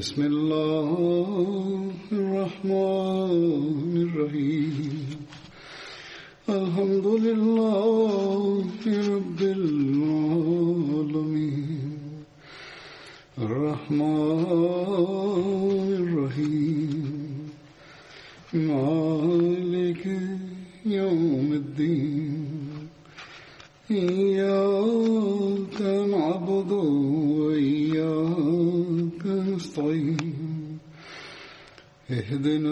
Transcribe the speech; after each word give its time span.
بسم 0.00 0.22
الله 0.22 0.69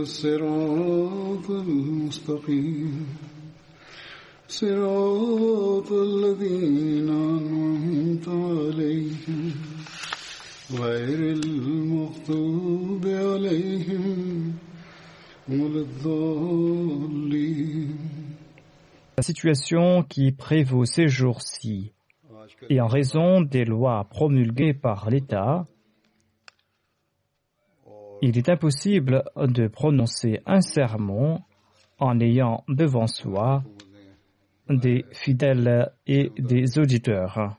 الصراط 0.09 1.51
المستقيم 1.51 3.07
صراط 4.49 5.93
الذين 5.93 7.09
أنعمت 7.09 8.29
عليهم 8.29 9.53
غير 10.73 11.33
المغضوب 11.33 13.07
عليهم 13.07 14.53
ولا 15.49 15.81
الضالين 15.81 17.15
La 19.17 19.23
situation 19.23 20.03
qui 20.03 20.33
prévaut 20.33 20.85
ces 20.87 21.07
jours-ci 21.07 21.93
et 22.69 22.81
en 22.81 22.87
raison 22.87 23.43
des 23.43 23.65
lois 23.65 24.07
promulguées 24.11 24.75
par 24.75 25.09
l'État, 25.11 25.65
il 28.22 28.38
est 28.38 28.50
impossible 28.50 29.24
de 29.38 29.68
prononcer 29.68 30.42
un 30.46 30.62
sermon 30.62 31.40
en 32.00 32.20
ayant 32.20 32.64
devant 32.68 33.08
soi 33.08 33.64
des 34.70 35.06
fidèles 35.12 35.92
et 36.06 36.32
des 36.38 36.78
auditeurs. 36.80 37.58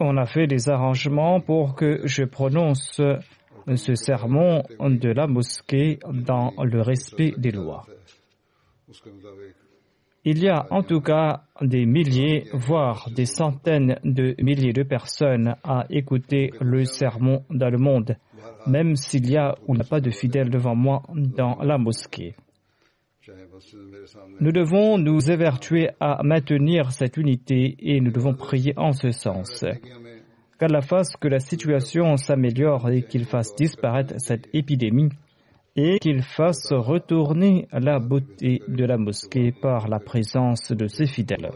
On 0.00 0.16
a 0.16 0.26
fait 0.26 0.46
des 0.46 0.68
arrangements 0.68 1.40
pour 1.40 1.74
que 1.76 2.06
je 2.06 2.24
prononce 2.24 3.00
ce 3.76 3.94
sermon 3.94 4.62
de 4.80 5.08
la 5.10 5.26
mosquée 5.26 5.98
dans 6.04 6.52
le 6.62 6.80
respect 6.80 7.34
des 7.36 7.52
lois. 7.52 7.86
Il 10.26 10.42
y 10.42 10.48
a 10.48 10.66
en 10.70 10.82
tout 10.82 11.02
cas 11.02 11.42
des 11.60 11.84
milliers, 11.84 12.44
voire 12.54 13.10
des 13.14 13.26
centaines 13.26 13.98
de 14.04 14.34
milliers 14.42 14.72
de 14.72 14.82
personnes 14.82 15.54
à 15.62 15.84
écouter 15.90 16.50
le 16.62 16.86
sermon 16.86 17.44
dans 17.50 17.68
le 17.68 17.76
monde, 17.76 18.16
même 18.66 18.96
s'il 18.96 19.30
y 19.30 19.36
a 19.36 19.54
ou 19.68 19.76
n'a 19.76 19.84
pas 19.84 20.00
de 20.00 20.10
fidèles 20.10 20.48
devant 20.48 20.74
moi 20.74 21.02
dans 21.14 21.56
la 21.62 21.76
mosquée. 21.76 22.34
Nous 24.40 24.52
devons 24.52 24.96
nous 24.96 25.30
évertuer 25.30 25.90
à 26.00 26.22
maintenir 26.22 26.92
cette 26.92 27.18
unité 27.18 27.76
et 27.78 28.00
nous 28.00 28.10
devons 28.10 28.34
prier 28.34 28.72
en 28.78 28.92
ce 28.92 29.10
sens. 29.10 29.64
Qu'à 30.58 30.68
la 30.68 30.80
face 30.80 31.16
que 31.16 31.28
la 31.28 31.40
situation 31.40 32.16
s'améliore 32.16 32.88
et 32.90 33.02
qu'il 33.02 33.24
fasse 33.24 33.54
disparaître 33.56 34.14
cette 34.18 34.48
épidémie 34.54 35.10
et 35.76 35.98
qu'il 35.98 36.22
fasse 36.22 36.72
retourner 36.72 37.66
la 37.72 37.98
beauté 37.98 38.62
de 38.68 38.84
la 38.84 38.96
mosquée 38.96 39.52
par 39.52 39.88
la 39.88 39.98
présence 39.98 40.70
de 40.70 40.86
ses 40.86 41.06
fidèles. 41.06 41.50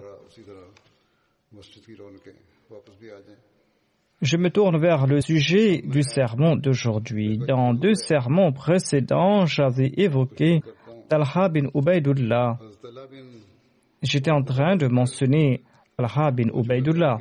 Je 4.20 4.36
me 4.36 4.50
tourne 4.50 4.78
vers 4.78 5.06
le 5.06 5.20
sujet 5.20 5.80
du 5.82 6.02
sermon 6.02 6.56
d'aujourd'hui. 6.56 7.38
Dans 7.38 7.72
deux 7.72 7.94
sermons 7.94 8.52
précédents, 8.52 9.46
j'avais 9.46 9.92
évoqué 9.96 10.60
Talha 11.08 11.48
bin 11.48 11.68
Ubaidullah. 11.72 12.58
J'étais 14.02 14.32
en 14.32 14.42
train 14.42 14.76
de 14.76 14.88
mentionner 14.88 15.62
Talha 15.96 16.32
bin 16.32 16.48
Ubaidullah. 16.52 17.18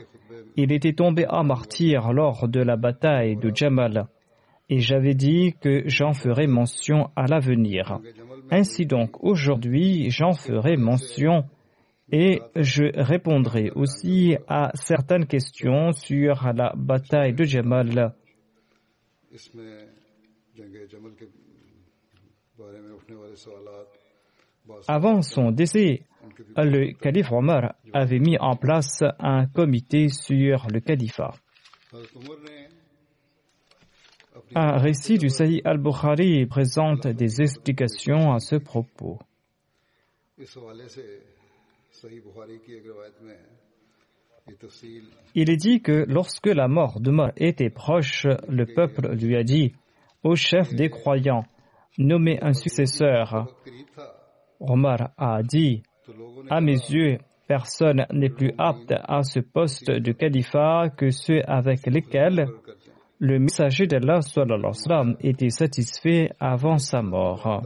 Il 0.56 0.72
était 0.72 0.94
tombé 0.94 1.25
à 1.29 1.44
martyr 1.44 2.12
lors 2.14 2.47
de 2.47 2.62
la 2.62 2.78
bataille 2.78 3.35
de 3.35 3.52
Jamal 3.53 4.08
et 4.69 4.79
j'avais 4.79 5.13
dit 5.13 5.53
que 5.61 5.83
j'en 5.88 6.13
ferai 6.13 6.47
mention 6.47 7.09
à 7.16 7.25
l'avenir. 7.28 8.00
Ainsi 8.51 8.85
donc, 8.85 9.23
aujourd'hui, 9.23 10.09
j'en 10.09 10.33
ferai 10.33 10.78
mention 10.78 11.45
et 12.11 12.41
je 12.55 12.85
répondrai 12.95 13.72
aussi 13.72 14.38
à 14.47 14.72
certaines 14.75 15.25
questions 15.25 15.91
sur 15.91 16.51
la 16.53 16.73
bataille 16.75 17.33
de 17.33 17.44
Jamal. 17.44 18.13
Avant 24.88 25.22
son 25.22 25.51
décès, 25.51 26.03
le 26.55 26.94
calife 26.94 27.31
Omar 27.31 27.75
avait 27.94 28.19
mis 28.19 28.38
en 28.39 28.55
place 28.55 29.03
un 29.19 29.45
comité 29.47 30.09
sur 30.09 30.67
le 30.72 30.79
califat. 30.79 31.34
Un 34.56 34.78
récit 34.78 35.18
du 35.18 35.30
Sahih 35.30 35.62
al-Bukhari 35.66 36.46
présente 36.46 37.08
des 37.08 37.41
explications 37.41 38.34
à 38.34 38.40
ce 38.40 38.56
propos. 38.56 39.19
Il 45.35 45.50
est 45.50 45.58
dit 45.58 45.81
que 45.81 46.06
lorsque 46.08 46.47
la 46.47 46.68
mort 46.68 47.00
de 47.00 47.06
d'Omar 47.06 47.31
était 47.35 47.69
proche, 47.69 48.25
le 48.47 48.66
peuple 48.66 49.13
lui 49.16 49.35
a 49.35 49.44
dit 49.44 49.74
au 50.24 50.35
chef 50.35 50.74
des 50.74 50.90
croyants, 50.90 51.44
nommez 51.97 52.40
un 52.41 52.53
successeur. 52.53 53.47
Omar 54.59 55.12
a 55.18 55.44
dit 55.44 55.84
À 56.50 56.62
mes 56.62 56.78
yeux, 56.90 57.18
personne 57.47 58.06
n'est 58.12 58.29
plus 58.29 58.53
apte 58.58 58.94
à 58.94 59.24
ce 59.24 59.40
poste 59.40 59.91
de 59.91 60.12
califat 60.14 60.90
que 60.96 61.09
ceux 61.12 61.41
avec 61.46 61.85
lesquels 61.85 62.47
le 63.19 63.39
messager 63.39 63.88
d'Allah 63.88 64.19
était 65.22 65.50
satisfait 65.50 66.31
avant 66.39 66.78
sa 66.78 67.01
mort. 67.01 67.63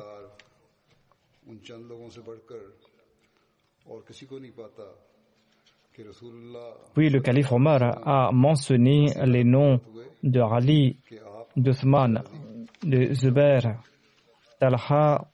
Puis 6.94 7.10
le 7.10 7.20
calife 7.20 7.52
Omar 7.52 8.08
a 8.08 8.32
mentionné 8.32 9.08
les 9.26 9.44
noms 9.44 9.80
de 10.24 10.40
Ali, 10.40 10.98
d'Othman, 11.56 12.24
de 12.84 13.14
Zubair, 13.14 13.82
Talha, 14.60 15.28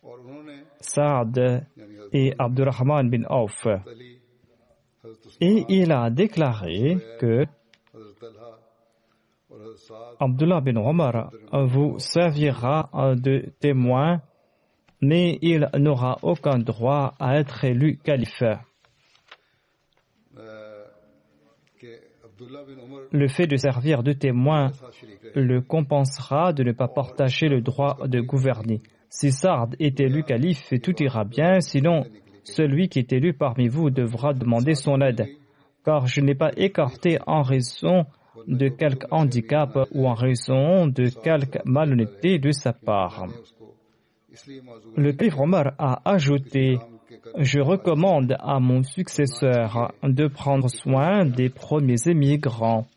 Saad 0.80 1.66
et 2.12 2.34
Abdurrahman 2.38 3.10
bin 3.10 3.24
Auf. 3.30 3.68
Et 5.40 5.66
il 5.70 5.92
a 5.92 6.10
déclaré 6.10 6.98
que 7.20 7.46
Abdullah 10.20 10.62
bin 10.62 10.76
Omar 10.78 11.32
vous 11.52 12.00
servira 12.00 12.90
de 13.16 13.54
témoin, 13.60 14.22
mais 15.02 15.38
il 15.42 15.70
n'aura 15.78 16.18
aucun 16.22 16.60
droit 16.60 17.14
à 17.20 17.38
être 17.38 17.64
élu 17.64 17.98
calife. 17.98 18.44
Le 23.12 23.28
fait 23.28 23.48
de 23.48 23.56
servir 23.56 24.04
de 24.04 24.14
témoin 24.14 24.72
le 25.36 25.62
compensera 25.62 26.54
de 26.54 26.64
ne 26.64 26.72
pas 26.72 26.88
partager 26.88 27.48
le 27.48 27.62
droit 27.62 27.98
de 28.06 28.20
gouverner. 28.22 28.82
Si 29.10 29.32
Sard 29.32 29.70
est 29.80 30.00
élu 30.00 30.24
calife, 30.24 30.74
tout 30.84 31.02
ira 31.02 31.24
bien, 31.24 31.60
sinon 31.62 32.04
celui 32.44 32.90
qui 32.90 33.00
est 33.00 33.12
élu 33.14 33.34
parmi 33.34 33.68
vous 33.68 33.90
devra 33.90 34.34
demander 34.34 34.76
son 34.76 35.02
aide, 35.02 35.28
car 35.84 36.08
je 36.08 36.22
n'ai 36.22 36.36
pas 36.36 36.52
écarté 36.56 37.18
en 37.26 37.42
raison 37.42 38.06
de 38.46 38.70
quelque 38.70 39.08
handicap 39.12 39.78
ou 39.92 40.08
en 40.08 40.14
raison 40.14 40.88
de 40.88 41.10
quelque 41.10 41.60
malhonnêteté 41.66 42.40
de 42.40 42.52
sa 42.52 42.74
part. 42.74 43.28
Le 44.96 45.12
calife 45.14 45.40
Omar 45.40 45.74
a 45.78 46.02
ajouté 46.06 46.78
Je 47.38 47.60
recommande 47.60 48.36
à 48.40 48.60
mon 48.60 48.84
successeur 48.84 49.94
de 50.04 50.28
prendre 50.28 50.70
soin 50.70 51.26
des 51.26 51.50
premiers 51.50 52.08
émigrants 52.08 52.88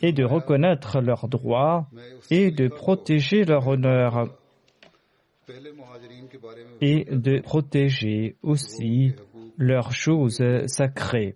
et 0.00 0.12
de 0.12 0.24
reconnaître 0.24 1.00
leurs 1.00 1.28
droits 1.28 1.86
et 2.30 2.50
de 2.50 2.68
protéger 2.68 3.44
leur 3.44 3.66
honneur 3.68 4.28
et 6.80 7.04
de 7.10 7.40
protéger 7.40 8.36
aussi 8.42 9.14
leurs 9.58 9.92
choses 9.92 10.42
sacrées. 10.66 11.34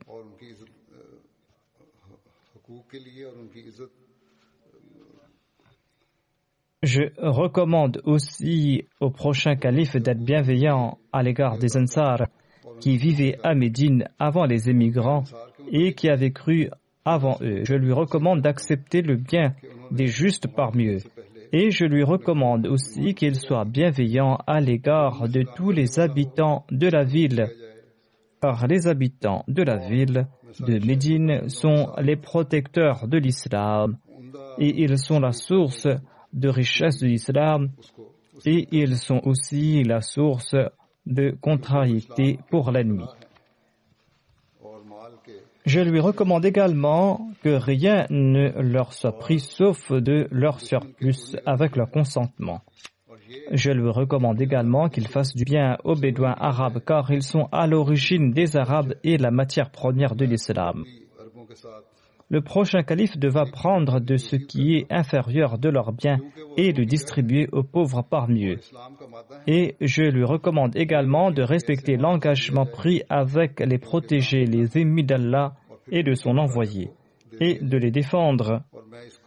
Je 6.82 7.02
recommande 7.18 8.02
aussi 8.04 8.84
au 9.00 9.10
prochain 9.10 9.56
calife 9.56 9.96
d'être 9.96 10.22
bienveillant 10.22 10.98
à 11.12 11.22
l'égard 11.22 11.58
des 11.58 11.76
Ansar 11.76 12.26
qui 12.80 12.98
vivaient 12.98 13.38
à 13.42 13.54
Médine 13.54 14.08
avant 14.18 14.44
les 14.44 14.68
émigrants 14.68 15.24
et 15.72 15.94
qui 15.94 16.10
avaient 16.10 16.32
cru 16.32 16.68
avant 17.04 17.38
eux. 17.40 17.64
Je 17.64 17.74
lui 17.74 17.92
recommande 17.92 18.42
d'accepter 18.42 19.00
le 19.00 19.16
bien 19.16 19.54
des 19.90 20.06
justes 20.06 20.48
parmi 20.48 20.88
eux. 20.88 21.02
Et 21.52 21.70
je 21.70 21.86
lui 21.86 22.02
recommande 22.02 22.66
aussi 22.66 23.14
qu'il 23.14 23.36
soit 23.36 23.64
bienveillant 23.64 24.36
à 24.46 24.60
l'égard 24.60 25.28
de 25.28 25.44
tous 25.56 25.70
les 25.70 25.98
habitants 25.98 26.66
de 26.70 26.88
la 26.88 27.04
ville, 27.04 27.46
car 28.42 28.66
les 28.66 28.86
habitants 28.86 29.44
de 29.48 29.62
la 29.62 29.76
ville 29.76 30.26
de 30.60 30.84
Médine 30.84 31.48
sont 31.48 31.92
les 32.02 32.16
protecteurs 32.16 33.08
de 33.08 33.16
l'islam 33.16 33.96
et 34.58 34.82
ils 34.82 34.98
sont 34.98 35.20
la 35.20 35.32
source 35.32 35.88
de 36.36 36.48
richesse 36.48 37.00
de 37.00 37.06
l'islam 37.06 37.70
et 38.44 38.68
ils 38.70 38.96
sont 38.96 39.20
aussi 39.24 39.82
la 39.82 40.00
source 40.00 40.54
de 41.06 41.36
contrariété 41.40 42.38
pour 42.50 42.70
l'ennemi. 42.70 43.06
Je 45.64 45.80
lui 45.80 45.98
recommande 45.98 46.44
également 46.44 47.28
que 47.42 47.48
rien 47.48 48.06
ne 48.10 48.50
leur 48.62 48.92
soit 48.92 49.18
pris 49.18 49.40
sauf 49.40 49.90
de 49.90 50.28
leur 50.30 50.60
surplus 50.60 51.36
avec 51.44 51.74
leur 51.74 51.90
consentement. 51.90 52.60
Je 53.50 53.72
lui 53.72 53.90
recommande 53.90 54.40
également 54.40 54.88
qu'ils 54.88 55.08
fassent 55.08 55.34
du 55.34 55.44
bien 55.44 55.76
aux 55.82 55.96
Bédouins 55.96 56.36
arabes 56.38 56.80
car 56.86 57.10
ils 57.10 57.22
sont 57.22 57.48
à 57.50 57.66
l'origine 57.66 58.30
des 58.30 58.56
Arabes 58.56 58.94
et 59.02 59.16
la 59.16 59.32
matière 59.32 59.70
première 59.70 60.14
de 60.14 60.24
l'islam. 60.24 60.84
Le 62.28 62.40
prochain 62.40 62.82
calife 62.82 63.16
devra 63.16 63.44
prendre 63.46 64.00
de 64.00 64.16
ce 64.16 64.34
qui 64.34 64.76
est 64.76 64.86
inférieur 64.90 65.58
de 65.58 65.68
leurs 65.68 65.92
biens 65.92 66.18
et 66.56 66.72
le 66.72 66.84
distribuer 66.84 67.48
aux 67.52 67.62
pauvres 67.62 68.02
parmi 68.02 68.46
eux. 68.48 68.58
Et 69.46 69.76
je 69.80 70.02
lui 70.02 70.24
recommande 70.24 70.76
également 70.76 71.30
de 71.30 71.42
respecter 71.42 71.96
l'engagement 71.96 72.66
pris 72.66 73.02
avec 73.08 73.60
les 73.60 73.78
protégés, 73.78 74.44
les 74.44 74.76
ennemis 74.76 75.04
d'Allah 75.04 75.54
et 75.90 76.02
de 76.02 76.14
son 76.14 76.36
envoyé, 76.36 76.90
et 77.40 77.58
de 77.60 77.78
les 77.78 77.92
défendre, 77.92 78.62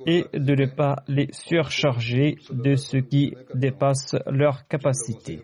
et 0.06 0.26
de 0.34 0.56
ne 0.56 0.66
pas 0.66 0.98
les 1.08 1.30
surcharger 1.32 2.36
de 2.52 2.76
ce 2.76 2.98
qui 2.98 3.34
dépasse 3.54 4.16
leur 4.28 4.68
capacité. 4.68 5.40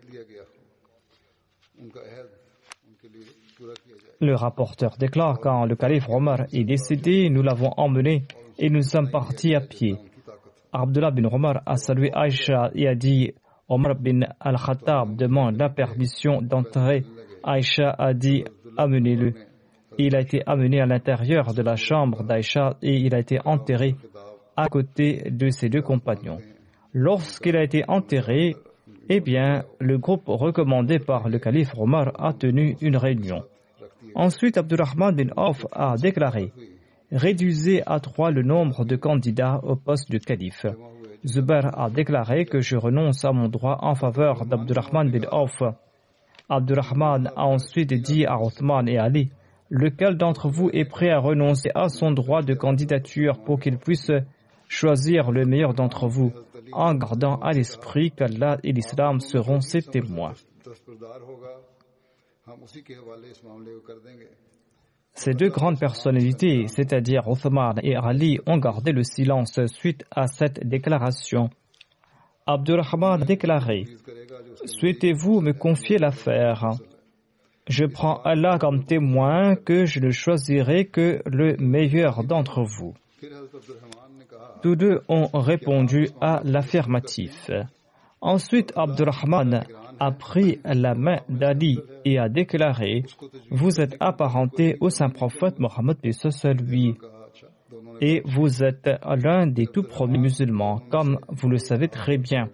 Le 4.21 4.33
rapporteur 4.35 4.95
déclare 4.97 5.39
quand 5.39 5.65
le 5.65 5.75
calife 5.75 6.07
Omar 6.09 6.45
est 6.53 6.63
décédé, 6.63 7.29
nous 7.29 7.41
l'avons 7.41 7.71
emmené 7.77 8.23
et 8.57 8.69
nous 8.69 8.81
sommes 8.81 9.11
partis 9.11 9.53
à 9.55 9.61
pied. 9.61 9.97
Abdullah 10.71 11.11
bin 11.11 11.25
Omar 11.25 11.61
a 11.65 11.75
salué 11.75 12.11
Aïcha 12.13 12.71
et 12.73 12.87
a 12.87 12.95
dit 12.95 13.33
Omar 13.67 13.95
bin 13.95 14.21
Al-Khattab 14.39 15.15
demande 15.15 15.57
la 15.57 15.69
permission 15.69 16.41
d'entrer. 16.41 17.03
Aïcha 17.43 17.95
a 17.97 18.13
dit 18.13 18.43
Amenez-le. 18.77 19.33
Il 19.97 20.15
a 20.15 20.19
été 20.19 20.41
amené 20.45 20.81
à 20.81 20.85
l'intérieur 20.85 21.53
de 21.53 21.61
la 21.61 21.75
chambre 21.75 22.23
d'Aïcha 22.23 22.75
et 22.81 22.95
il 22.95 23.15
a 23.15 23.19
été 23.19 23.39
enterré 23.45 23.95
à 24.57 24.67
côté 24.67 25.29
de 25.29 25.49
ses 25.49 25.69
deux 25.69 25.81
compagnons. 25.81 26.39
Lorsqu'il 26.93 27.55
a 27.55 27.63
été 27.63 27.83
enterré, 27.87 28.55
eh 29.09 29.19
bien, 29.19 29.63
le 29.79 29.97
groupe 29.97 30.27
recommandé 30.27 30.99
par 30.99 31.29
le 31.29 31.39
calife 31.39 31.73
Omar 31.77 32.11
a 32.19 32.33
tenu 32.33 32.75
une 32.81 32.97
réunion. 32.97 33.43
Ensuite, 34.15 34.57
Abdurrahman 34.57 35.13
bin 35.13 35.29
Auf 35.35 35.65
a 35.73 35.97
déclaré 35.97 36.53
Réduisez 37.11 37.83
à 37.85 37.99
trois 37.99 38.31
le 38.31 38.43
nombre 38.43 38.85
de 38.85 38.95
candidats 38.95 39.59
au 39.63 39.75
poste 39.75 40.09
de 40.09 40.17
calife. 40.17 40.65
Zubair 41.25 41.77
a 41.77 41.89
déclaré 41.89 42.45
que 42.45 42.61
je 42.61 42.77
renonce 42.77 43.25
à 43.25 43.33
mon 43.33 43.49
droit 43.49 43.77
en 43.81 43.93
faveur 43.93 44.45
d'Abdurrahman 44.45 45.11
bin 45.11 45.27
Auf. 45.31 45.61
Abdurrahman 46.47 47.29
a 47.35 47.45
ensuite 47.45 47.93
dit 47.93 48.25
à 48.25 48.39
Othman 48.39 48.87
et 48.87 48.97
Ali 48.97 49.31
Lequel 49.69 50.15
d'entre 50.15 50.47
vous 50.47 50.69
est 50.71 50.85
prêt 50.85 51.09
à 51.09 51.19
renoncer 51.19 51.71
à 51.75 51.89
son 51.89 52.11
droit 52.11 52.41
de 52.41 52.53
candidature 52.53 53.43
pour 53.43 53.59
qu'il 53.59 53.77
puisse 53.77 54.11
choisir 54.69 55.31
le 55.31 55.43
meilleur 55.45 55.73
d'entre 55.73 56.07
vous, 56.07 56.31
en 56.71 56.93
gardant 56.93 57.35
à 57.37 57.51
l'esprit 57.51 58.11
qu'Allah 58.11 58.59
et 58.63 58.71
l'Islam 58.71 59.19
seront 59.19 59.59
ses 59.59 59.81
témoins 59.81 60.33
ces 65.13 65.33
deux 65.33 65.49
grandes 65.49 65.79
personnalités, 65.79 66.67
c'est-à-dire 66.67 67.27
Othman 67.27 67.79
et 67.81 67.95
Ali, 67.95 68.39
ont 68.45 68.57
gardé 68.57 68.91
le 68.91 69.03
silence 69.03 69.59
suite 69.67 70.03
à 70.11 70.27
cette 70.27 70.67
déclaration. 70.67 71.49
Abdurrahman 72.45 73.23
a 73.23 73.25
déclaré 73.25 73.85
Souhaitez-vous 74.65 75.41
me 75.41 75.53
confier 75.53 75.97
l'affaire? 75.97 76.69
Je 77.67 77.85
prends 77.85 78.21
Allah 78.23 78.59
comme 78.59 78.85
témoin 78.85 79.55
que 79.55 79.85
je 79.85 79.99
ne 79.99 80.11
choisirai 80.11 80.85
que 80.85 81.21
le 81.25 81.55
meilleur 81.57 82.23
d'entre 82.23 82.63
vous. 82.63 82.93
Tous 84.61 84.75
deux 84.75 85.01
ont 85.07 85.27
répondu 85.33 86.09
à 86.21 86.41
l'affirmatif. 86.43 87.49
Ensuite, 88.21 88.73
Abdurrahman 88.75 89.65
a 89.99 90.11
pris 90.11 90.59
la 90.63 90.95
main 90.95 91.19
d'Ali 91.29 91.79
et 92.03 92.17
a 92.19 92.29
déclaré 92.29 93.03
Vous 93.51 93.81
êtes 93.81 93.95
apparenté 93.99 94.77
au 94.79 94.89
saint 94.89 95.09
prophète 95.09 95.59
Mohammed 95.59 95.97
lui 96.61 96.95
et 98.01 98.21
vous 98.25 98.63
êtes 98.63 98.89
l'un 99.23 99.47
des 99.47 99.67
tout 99.67 99.83
premiers 99.83 100.17
musulmans, 100.17 100.81
comme 100.89 101.19
vous 101.29 101.49
le 101.49 101.57
savez 101.57 101.87
très 101.87 102.17
bien. 102.17 102.49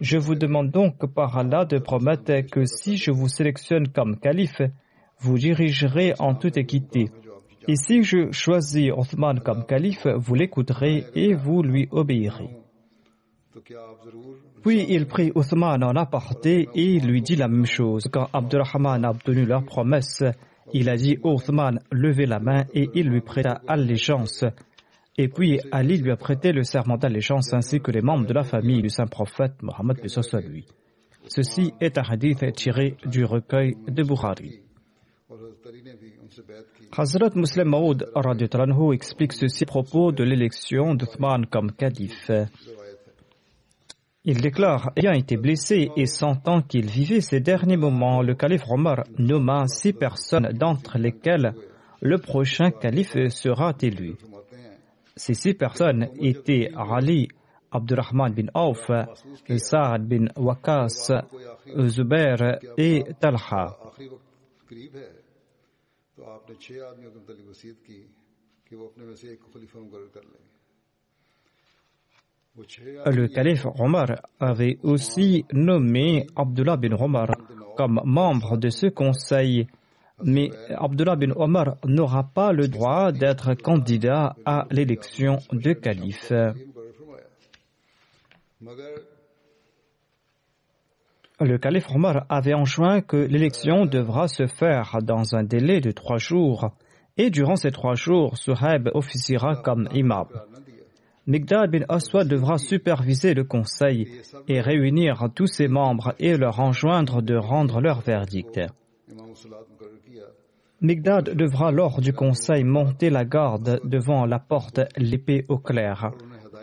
Je 0.00 0.18
vous 0.18 0.34
demande 0.34 0.70
donc 0.70 1.04
par 1.12 1.36
Allah 1.36 1.64
de 1.64 1.78
promettre 1.78 2.40
que 2.50 2.64
si 2.64 2.96
je 2.96 3.10
vous 3.10 3.28
sélectionne 3.28 3.88
comme 3.88 4.16
calife, 4.16 4.62
vous 5.18 5.36
dirigerez 5.36 6.14
en 6.18 6.34
toute 6.34 6.56
équité. 6.56 7.10
Et 7.68 7.76
si 7.76 8.02
je 8.02 8.30
choisis 8.30 8.90
Othman 8.90 9.40
comme 9.40 9.66
calife, 9.66 10.06
vous 10.16 10.34
l'écouterez 10.34 11.04
et 11.14 11.34
vous 11.34 11.62
lui 11.62 11.88
obéirez. 11.90 12.48
Puis 14.62 14.86
il 14.88 15.06
prit 15.06 15.32
Othman 15.34 15.82
en 15.82 15.96
aparté 15.96 16.68
et 16.74 17.00
lui 17.00 17.22
dit 17.22 17.36
la 17.36 17.48
même 17.48 17.66
chose. 17.66 18.08
Quand 18.12 18.28
Abdurrahman 18.32 19.04
a 19.04 19.10
obtenu 19.10 19.44
leur 19.44 19.64
promesse, 19.64 20.22
il 20.72 20.88
a 20.88 20.96
dit 20.96 21.18
Othman, 21.22 21.80
levez 21.90 22.26
la 22.26 22.38
main 22.38 22.64
et 22.74 22.88
il 22.94 23.08
lui 23.08 23.20
prêta 23.20 23.60
allégeance. 23.66 24.44
Et 25.18 25.28
puis 25.28 25.60
Ali 25.72 25.98
lui 25.98 26.10
a 26.10 26.16
prêté 26.16 26.52
le 26.52 26.62
serment 26.62 26.96
d'allégeance 26.96 27.52
ainsi 27.52 27.80
que 27.80 27.90
les 27.90 28.00
membres 28.00 28.26
de 28.26 28.32
la 28.32 28.44
famille 28.44 28.82
du 28.82 28.88
saint 28.88 29.06
prophète 29.06 29.54
Mohammed 29.62 29.98
lui. 30.48 30.66
Ceci 31.26 31.72
est 31.80 31.98
un 31.98 32.02
hadith 32.02 32.52
tiré 32.54 32.96
du 33.04 33.24
recueil 33.24 33.76
de 33.86 34.02
Bukhari. 34.02 34.60
Hazrat 36.96 37.30
Muslim 37.34 37.68
Maud 37.68 38.10
explique 38.92 39.32
ceci 39.32 39.64
à 39.64 39.66
propos 39.66 40.12
de 40.12 40.24
l'élection 40.24 40.94
d'Uthman 40.94 41.46
comme 41.46 41.72
calife. 41.72 42.30
Il 44.24 44.42
déclare 44.42 44.92
ayant 44.96 45.12
été 45.12 45.38
blessé 45.38 45.90
et 45.96 46.04
sentant 46.04 46.60
qu'il 46.60 46.90
vivait 46.90 47.22
ces 47.22 47.40
derniers 47.40 47.78
moments, 47.78 48.20
le 48.20 48.34
calife 48.34 48.64
Omar 48.68 49.04
nomma 49.18 49.66
six 49.66 49.94
personnes 49.94 50.52
d'entre 50.52 50.98
lesquelles 50.98 51.54
le 52.02 52.18
prochain 52.18 52.70
calife 52.70 53.16
sera 53.28 53.74
élu. 53.80 54.16
Ces 55.16 55.32
six 55.32 55.54
personnes 55.54 56.08
étaient 56.20 56.70
Ali, 56.76 57.28
Abdurrahman 57.70 58.34
bin 58.34 58.48
Auf, 58.52 58.90
Saad 59.56 60.06
bin 60.06 60.26
Waqas, 60.36 61.12
Zubair 61.88 62.58
et 62.76 63.04
Talha. 63.20 63.78
Le 72.56 73.28
calife 73.28 73.66
Omar 73.78 74.08
avait 74.40 74.78
aussi 74.82 75.44
nommé 75.52 76.26
Abdullah 76.36 76.76
bin 76.76 76.92
Omar 76.98 77.28
comme 77.76 78.00
membre 78.04 78.56
de 78.56 78.68
ce 78.70 78.86
conseil 78.86 79.66
Mais 80.24 80.50
Abdullah 80.70 81.16
bin 81.16 81.32
Omar 81.36 81.76
n'aura 81.84 82.24
pas 82.24 82.52
le 82.52 82.68
droit 82.68 83.12
d'être 83.12 83.54
candidat 83.54 84.34
à 84.44 84.66
l'élection 84.70 85.38
de 85.52 85.72
calife. 85.72 86.32
Le 91.40 91.56
calife 91.56 91.90
Omar 91.94 92.26
avait 92.28 92.54
enjoint 92.54 93.00
que 93.00 93.16
l'élection 93.16 93.86
devra 93.86 94.28
se 94.28 94.46
faire 94.46 94.98
dans 95.02 95.34
un 95.34 95.44
délai 95.44 95.80
de 95.80 95.90
trois 95.90 96.18
jours, 96.18 96.72
et 97.16 97.30
durant 97.30 97.56
ces 97.56 97.70
trois 97.70 97.94
jours, 97.94 98.36
Suhaib 98.36 98.90
officiera 98.92 99.56
comme 99.56 99.88
imam. 99.92 100.26
Migdad 101.30 101.70
bin 101.70 101.84
Aswad 101.88 102.26
devra 102.26 102.58
superviser 102.58 103.34
le 103.34 103.44
conseil 103.44 104.08
et 104.48 104.60
réunir 104.60 105.28
tous 105.32 105.46
ses 105.46 105.68
membres 105.68 106.12
et 106.18 106.36
leur 106.36 106.58
enjoindre 106.58 107.22
de 107.22 107.36
rendre 107.36 107.80
leur 107.80 108.00
verdict. 108.00 108.58
Migdad 110.80 111.36
devra 111.36 111.70
lors 111.70 112.00
du 112.00 112.12
conseil 112.12 112.64
monter 112.64 113.10
la 113.10 113.24
garde 113.24 113.80
devant 113.84 114.26
la 114.26 114.40
porte, 114.40 114.80
l'épée 114.96 115.44
au 115.48 115.58
clair. 115.58 116.10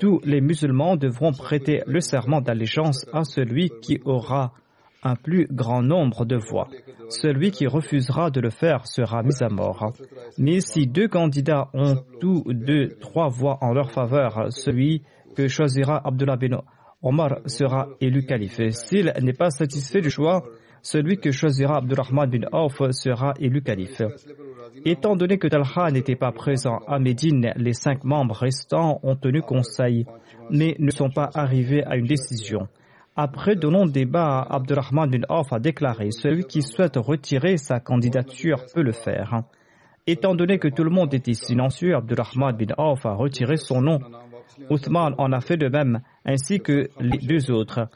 Tous 0.02 0.20
les 0.26 0.42
musulmans 0.42 0.98
devront 0.98 1.32
prêter 1.32 1.82
le 1.88 2.02
serment 2.02 2.42
d'allégeance 2.42 3.06
à 3.14 3.24
celui 3.24 3.70
qui 3.82 4.02
aura 4.04 4.52
un 5.08 5.16
plus 5.16 5.48
grand 5.52 5.82
nombre 5.82 6.26
de 6.26 6.36
voix. 6.36 6.68
Celui 7.10 7.52
qui 7.52 7.68
refusera 7.68 8.30
de 8.30 8.42
le 8.42 8.50
faire 8.50 8.86
sera 8.88 9.24
mis 9.24 9.42
à 9.42 9.50
mort. 9.50 9.94
Mais 10.38 10.60
si 10.60 10.88
deux 10.88 11.08
candidats 11.08 11.70
ont 11.74 11.96
tous 12.20 12.44
deux 12.48 12.90
trois 13.00 13.30
voix 13.30 13.58
en 13.62 13.74
leur 13.74 13.92
faveur, 13.92 14.52
celui 14.52 15.04
que 15.36 15.48
choisira 15.48 16.02
Abdullah 16.06 16.36
bin 16.36 16.62
Omar 17.02 17.40
sera 17.46 17.90
élu 18.02 18.26
calife. 18.26 18.60
S'il 18.72 19.14
n'est 19.22 19.34
pas 19.34 19.52
satisfait 19.52 20.02
du 20.02 20.10
choix, 20.10 20.44
celui 20.82 21.18
que 21.18 21.32
choisira 21.32 21.78
Abdurrahman 21.78 22.30
bin 22.30 22.48
Auf 22.52 22.82
sera 22.92 23.34
élu 23.40 23.62
calife. 23.62 24.02
Étant 24.86 25.16
donné 25.16 25.38
que 25.38 25.48
Talha 25.48 25.92
n'était 25.92 26.16
pas 26.16 26.32
présent 26.32 26.80
à 26.88 27.00
Médine, 27.00 27.52
les 27.56 27.74
cinq 27.74 28.04
membres 28.04 28.36
restants 28.36 29.00
ont 29.04 29.16
tenu 29.16 29.42
conseil, 29.42 30.06
mais 30.50 30.76
ne 30.80 30.92
sont 30.92 31.10
pas 31.10 31.30
arrivés 31.34 31.84
à 31.84 31.98
une 31.98 32.06
décision. 32.06 32.68
Après 33.20 33.56
de 33.56 33.68
longs 33.68 33.88
débats, 33.88 34.46
Abdurrahman 34.48 35.10
bin 35.10 35.24
Auf 35.28 35.52
a 35.52 35.58
déclaré 35.60 36.12
Celui 36.12 36.44
qui 36.44 36.62
souhaite 36.62 36.98
retirer 36.98 37.58
sa 37.58 37.80
candidature 37.80 38.64
peut 38.76 38.84
le 38.84 38.92
faire. 38.92 39.42
Étant 40.06 40.36
donné 40.36 40.60
que 40.60 40.68
tout 40.68 40.84
le 40.84 40.92
monde 40.92 41.12
était 41.16 41.34
silencieux, 41.34 41.96
Abdurrahman 41.96 42.56
bin 42.56 42.76
Auf 42.78 43.08
a 43.08 43.16
retiré 43.16 43.58
son 43.58 43.82
nom. 43.82 44.00
Othman 44.70 45.16
en 45.18 45.32
a 45.32 45.42
fait 45.42 45.58
de 45.58 45.68
même, 45.68 46.02
ainsi 46.26 46.60
que 46.60 46.90
les 47.00 47.18
deux 47.18 47.50
autres. 47.50 47.88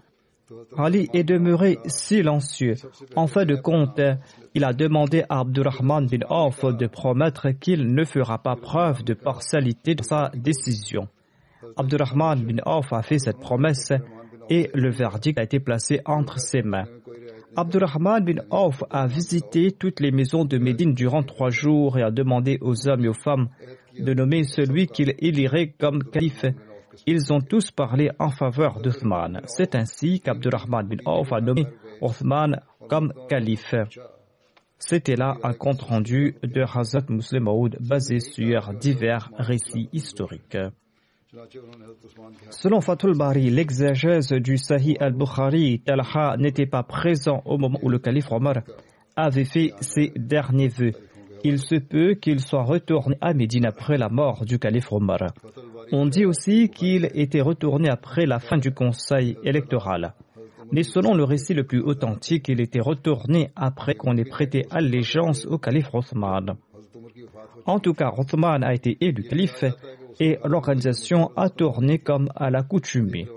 Ali 0.75 1.07
est 1.13 1.23
demeuré 1.23 1.77
silencieux. 1.85 2.73
En 3.15 3.27
fin 3.27 3.45
de 3.45 3.55
compte, 3.55 4.01
il 4.55 4.63
a 4.63 4.73
demandé 4.73 5.23
à 5.29 5.41
Abdurrahman 5.41 6.07
bin 6.07 6.25
Auf 6.29 6.65
de 6.65 6.87
promettre 6.87 7.51
qu'il 7.51 7.93
ne 7.93 8.05
fera 8.05 8.39
pas 8.39 8.55
preuve 8.55 9.03
de 9.03 9.13
partialité 9.13 9.93
dans 9.93 10.03
sa 10.03 10.31
décision. 10.33 11.07
Abdurrahman 11.77 12.43
bin 12.43 12.57
Auf 12.65 12.91
a 12.91 13.03
fait 13.03 13.19
cette 13.19 13.39
promesse 13.39 13.93
et 14.51 14.69
le 14.73 14.91
verdict 14.91 15.39
a 15.39 15.43
été 15.43 15.59
placé 15.59 16.01
entre 16.05 16.37
ses 16.37 16.61
mains. 16.61 16.83
Abdurrahman 17.55 18.23
bin 18.23 18.41
Auf 18.49 18.83
a 18.89 19.07
visité 19.07 19.71
toutes 19.71 19.99
les 19.99 20.11
maisons 20.11 20.45
de 20.45 20.57
Médine 20.57 20.93
durant 20.93 21.23
trois 21.23 21.49
jours 21.49 21.97
et 21.97 22.03
a 22.03 22.11
demandé 22.11 22.57
aux 22.61 22.87
hommes 22.87 23.05
et 23.05 23.07
aux 23.07 23.13
femmes 23.13 23.47
de 23.97 24.13
nommer 24.13 24.43
celui 24.43 24.87
qu'il 24.87 25.15
élirait 25.19 25.73
comme 25.79 26.03
calife 26.03 26.45
ils 27.05 27.31
ont 27.31 27.39
tous 27.39 27.71
parlé 27.71 28.11
en 28.19 28.29
faveur 28.29 28.81
d'Uthman. 28.81 29.41
C'est 29.45 29.75
ainsi 29.75 30.19
qu'Abdurrahman 30.19 30.87
bin 30.87 30.97
Auf 31.05 31.31
a 31.31 31.41
nommé 31.41 31.65
Uthman 32.01 32.59
comme 32.89 33.13
calife. 33.29 33.73
C'était 34.77 35.15
là 35.15 35.37
un 35.43 35.53
compte 35.53 35.81
rendu 35.81 36.35
de 36.43 36.61
Hazrat 36.61 37.05
Muslim 37.09 37.43
Maud 37.43 37.77
basé 37.79 38.19
sur 38.19 38.73
divers 38.73 39.31
récits 39.37 39.89
historiques. 39.93 40.57
Selon 42.49 42.81
Fatul 42.81 43.17
Bari, 43.17 43.49
l'exégèse 43.49 44.33
du 44.33 44.57
Sahih 44.57 44.97
al-Bukhari, 44.99 45.79
Talha 45.79 46.35
n'était 46.37 46.65
pas 46.65 46.83
présent 46.83 47.41
au 47.45 47.57
moment 47.57 47.79
où 47.81 47.89
le 47.89 47.99
calife 47.99 48.29
Omar 48.31 48.55
avait 49.15 49.45
fait 49.45 49.73
ses 49.79 50.11
derniers 50.17 50.67
vœux. 50.67 50.91
Il 51.45 51.59
se 51.59 51.75
peut 51.75 52.15
qu'il 52.15 52.41
soit 52.41 52.63
retourné 52.63 53.15
à 53.21 53.33
Médine 53.33 53.65
après 53.65 53.97
la 53.97 54.09
mort 54.09 54.43
du 54.43 54.59
calife 54.59 54.91
Omar. 54.91 55.19
On 55.93 56.05
dit 56.05 56.25
aussi 56.25 56.69
qu'il 56.69 57.09
était 57.13 57.41
retourné 57.41 57.89
après 57.89 58.25
la 58.25 58.39
fin 58.39 58.57
du 58.57 58.73
conseil 58.73 59.37
électoral. 59.45 60.13
Mais 60.73 60.83
selon 60.83 61.13
le 61.13 61.23
récit 61.23 61.53
le 61.53 61.63
plus 61.63 61.81
authentique, 61.81 62.49
il 62.49 62.59
était 62.59 62.81
retourné 62.81 63.51
après 63.55 63.95
qu'on 63.95 64.17
ait 64.17 64.25
prêté 64.25 64.65
allégeance 64.69 65.45
au 65.45 65.57
calife 65.57 65.93
Othman. 65.93 66.57
En 67.65 67.79
tout 67.79 67.93
cas, 67.93 68.11
Othman 68.17 68.63
a 68.63 68.73
été 68.73 68.97
élu 68.99 69.23
calife 69.23 69.63
et 70.19 70.37
l'organisation 70.43 71.31
a 71.35 71.49
tourné 71.49 71.99
comme 71.99 72.29
à 72.35 72.49
l'accoutumée. 72.49 73.27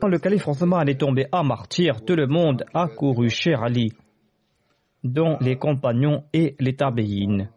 Quand 0.00 0.08
le 0.08 0.18
calife 0.18 0.48
Othman 0.48 0.88
est 0.88 1.00
tombé 1.00 1.26
à 1.32 1.42
martyr, 1.42 2.04
tout 2.04 2.14
le 2.16 2.26
monde 2.26 2.64
a 2.74 2.88
couru 2.88 3.28
chez 3.28 3.54
Ali, 3.54 3.92
dont 5.04 5.36
les 5.40 5.56
compagnons 5.56 6.24
et 6.32 6.54
les 6.60 6.74
tabéines. 6.74 7.48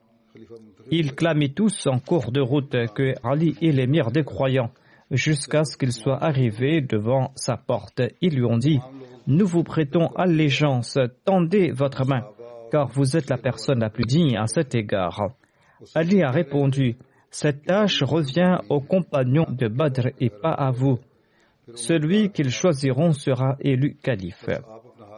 Ils 0.92 1.16
clamaient 1.16 1.54
tous 1.54 1.88
en 1.88 2.00
cours 2.00 2.32
de 2.32 2.42
route 2.42 2.76
que 2.94 3.14
Ali 3.24 3.56
est 3.62 3.72
l'émir 3.72 4.12
des 4.12 4.24
croyants, 4.24 4.72
jusqu'à 5.12 5.64
ce 5.64 5.78
qu'il 5.78 5.92
soit 5.92 6.24
arrivé 6.24 6.82
devant 6.82 7.32
sa 7.36 7.58
porte. 7.58 8.02
Ils 8.22 8.36
lui 8.36 8.46
ont 8.46 8.58
dit, 8.58 8.80
nous 9.28 9.48
vous 9.48 9.64
prêtons 9.64 10.08
allégeance, 10.16 11.00
tendez 11.24 11.72
votre 11.72 12.06
main, 12.06 12.26
car 12.72 12.88
vous 12.88 13.16
êtes 13.18 13.30
la 13.30 13.38
personne 13.38 13.80
la 13.80 13.90
plus 13.90 14.06
digne 14.06 14.38
à 14.38 14.48
cet 14.48 14.76
égard. 14.76 15.30
Ali 15.94 16.22
a 16.24 16.32
répondu, 16.32 16.98
cette 17.36 17.66
tâche 17.66 18.02
revient 18.02 18.60
aux 18.70 18.80
compagnons 18.80 19.48
de 19.50 19.68
Badr 19.68 20.08
et 20.22 20.30
pas 20.30 20.54
à 20.54 20.72
vous. 20.72 21.00
Celui 21.74 22.32
qu'ils 22.32 22.50
choisiront 22.50 23.12
sera 23.12 23.58
élu 23.60 23.98
calife. 24.02 24.50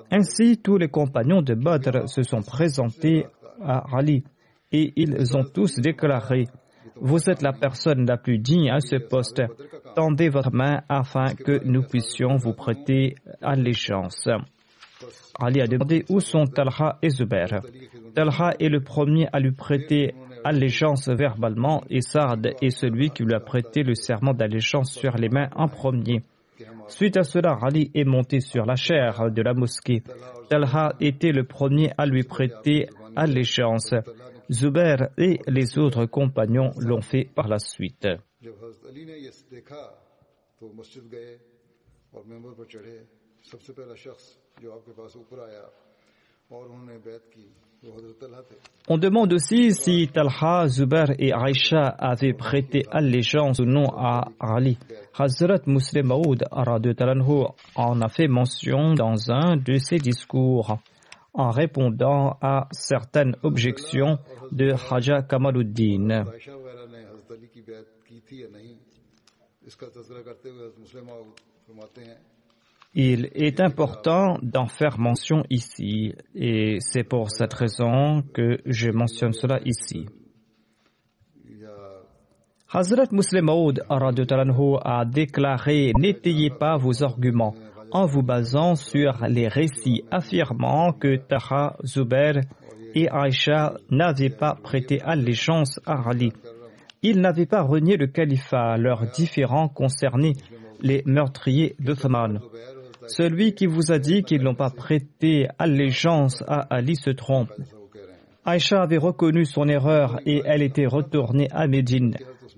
Ainsi, 0.09 0.57
tous 0.57 0.77
les 0.77 0.87
compagnons 0.87 1.43
de 1.43 1.53
Badr 1.53 2.09
se 2.09 2.23
sont 2.23 2.41
présentés 2.41 3.27
à 3.61 3.83
Ali 3.95 4.23
et 4.71 4.93
ils 4.95 5.37
ont 5.37 5.43
tous 5.43 5.75
déclaré 5.79 6.45
Vous 6.99 7.29
êtes 7.29 7.43
la 7.43 7.53
personne 7.53 8.07
la 8.07 8.17
plus 8.17 8.39
digne 8.39 8.71
à 8.71 8.79
ce 8.79 8.95
poste. 8.95 9.43
Tendez 9.95 10.29
votre 10.29 10.51
main 10.51 10.81
afin 10.89 11.35
que 11.35 11.63
nous 11.65 11.83
puissions 11.83 12.37
vous 12.37 12.53
prêter 12.53 13.13
allégeance. 13.43 14.27
Ali 15.39 15.61
a 15.61 15.67
demandé 15.67 16.03
où 16.09 16.19
sont 16.19 16.45
Talha 16.45 16.97
et 17.03 17.11
Zubair. 17.11 17.61
Talha 18.15 18.55
est 18.59 18.69
le 18.69 18.81
premier 18.81 19.27
à 19.31 19.39
lui 19.39 19.51
prêter 19.51 20.15
allégeance 20.47 21.09
verbalement 21.09 21.83
et 21.89 22.01
Saad 22.01 22.55
est 22.61 22.69
celui 22.69 23.09
qui 23.09 23.23
lui 23.23 23.33
a 23.33 23.39
prêté 23.39 23.83
le 23.83 23.95
serment 23.95 24.33
d'allégeance 24.33 24.93
sur 24.93 25.17
les 25.17 25.27
mains 25.29 25.49
en 25.55 25.67
premier. 25.67 26.21
Suite 26.87 27.17
à 27.17 27.23
cela, 27.23 27.57
Ali 27.61 27.91
est 27.93 28.05
monté 28.05 28.39
sur 28.39 28.65
la 28.65 28.75
chair 28.75 29.29
de 29.29 29.41
la 29.41 29.53
mosquée. 29.53 30.03
Talha 30.49 30.93
était 31.01 31.33
le 31.33 31.43
premier 31.43 31.91
à 31.97 32.05
lui 32.05 32.23
prêter 32.23 32.87
allégeance. 33.15 33.93
Zubair 34.49 35.09
et 35.17 35.39
les 35.47 35.77
autres 35.77 36.05
compagnons 36.05 36.71
l'ont 36.77 37.01
fait 37.01 37.27
par 37.35 37.49
la 37.49 37.59
suite. 37.59 38.07
On 48.89 48.97
demande 48.97 49.33
aussi 49.33 49.71
si 49.73 50.07
Talha, 50.07 50.67
Zubair 50.67 51.11
et 51.19 51.31
Aisha 51.33 51.89
avaient 51.99 52.33
prêté 52.33 52.83
allégeance 52.89 53.59
ou 53.59 53.65
non 53.65 53.89
à 53.97 54.29
Ali. 54.39 54.77
Hazrat 55.17 55.61
Muslim 55.67 56.07
Maud 56.07 56.43
en 57.75 58.01
a 58.01 58.09
fait 58.09 58.27
mention 58.27 58.93
dans 58.93 59.31
un 59.31 59.57
de 59.57 59.77
ses 59.77 59.97
discours 59.97 60.79
en 61.33 61.51
répondant 61.51 62.37
à 62.41 62.67
certaines 62.71 63.35
objections 63.43 64.17
de 64.51 64.73
Haja 64.89 65.21
Kamaluddin. 65.21 66.25
Il 72.93 73.29
est 73.35 73.59
important 73.59 74.37
d'en 74.41 74.67
faire 74.67 74.99
mention 74.99 75.43
ici 75.49 76.13
et 76.33 76.77
c'est 76.79 77.03
pour 77.03 77.29
cette 77.29 77.53
raison 77.53 78.23
que 78.33 78.59
je 78.65 78.89
mentionne 78.89 79.33
cela 79.33 79.59
ici. 79.65 80.07
Hazrat 82.69 83.07
Muslim 83.11 83.45
Maud 83.45 83.83
a 83.89 85.05
déclaré 85.05 85.91
N'étayez 85.97 86.49
pas 86.49 86.75
vos 86.77 87.03
arguments 87.03 87.55
en 87.91 88.05
vous 88.05 88.23
basant 88.23 88.75
sur 88.75 89.25
les 89.27 89.47
récits 89.47 90.03
affirmant 90.11 90.91
que 90.91 91.15
Taha, 91.15 91.77
Zubair 91.85 92.41
et 92.93 93.09
Aïcha 93.09 93.75
n'avaient 93.89 94.29
pas 94.29 94.55
prêté 94.55 95.01
allégeance 95.01 95.79
à 95.85 96.09
Ali. 96.09 96.33
Ils 97.03 97.21
n'avaient 97.21 97.45
pas 97.45 97.61
renié 97.61 97.95
le 97.95 98.07
califat, 98.07 98.77
leurs 98.77 99.09
différends 99.11 99.69
concernaient 99.69 100.33
les 100.81 101.03
meurtriers 101.05 101.75
d'Othman. 101.79 102.39
Celui 103.07 103.53
qui 103.53 103.65
vous 103.65 103.91
a 103.91 103.99
dit 103.99 104.23
qu'ils 104.23 104.43
n'ont 104.43 104.55
pas 104.55 104.69
prêté 104.69 105.47
allégeance 105.57 106.43
à 106.47 106.61
Ali 106.75 106.95
se 106.95 107.09
trompe. 107.09 107.51
Aïcha 108.45 108.81
avait 108.81 108.97
reconnu 108.97 109.45
son 109.45 109.67
erreur 109.67 110.19
et 110.25 110.41
elle 110.45 110.61
était 110.61 110.85
retournée 110.85 111.49
à 111.51 111.67
Médine. 111.67 112.15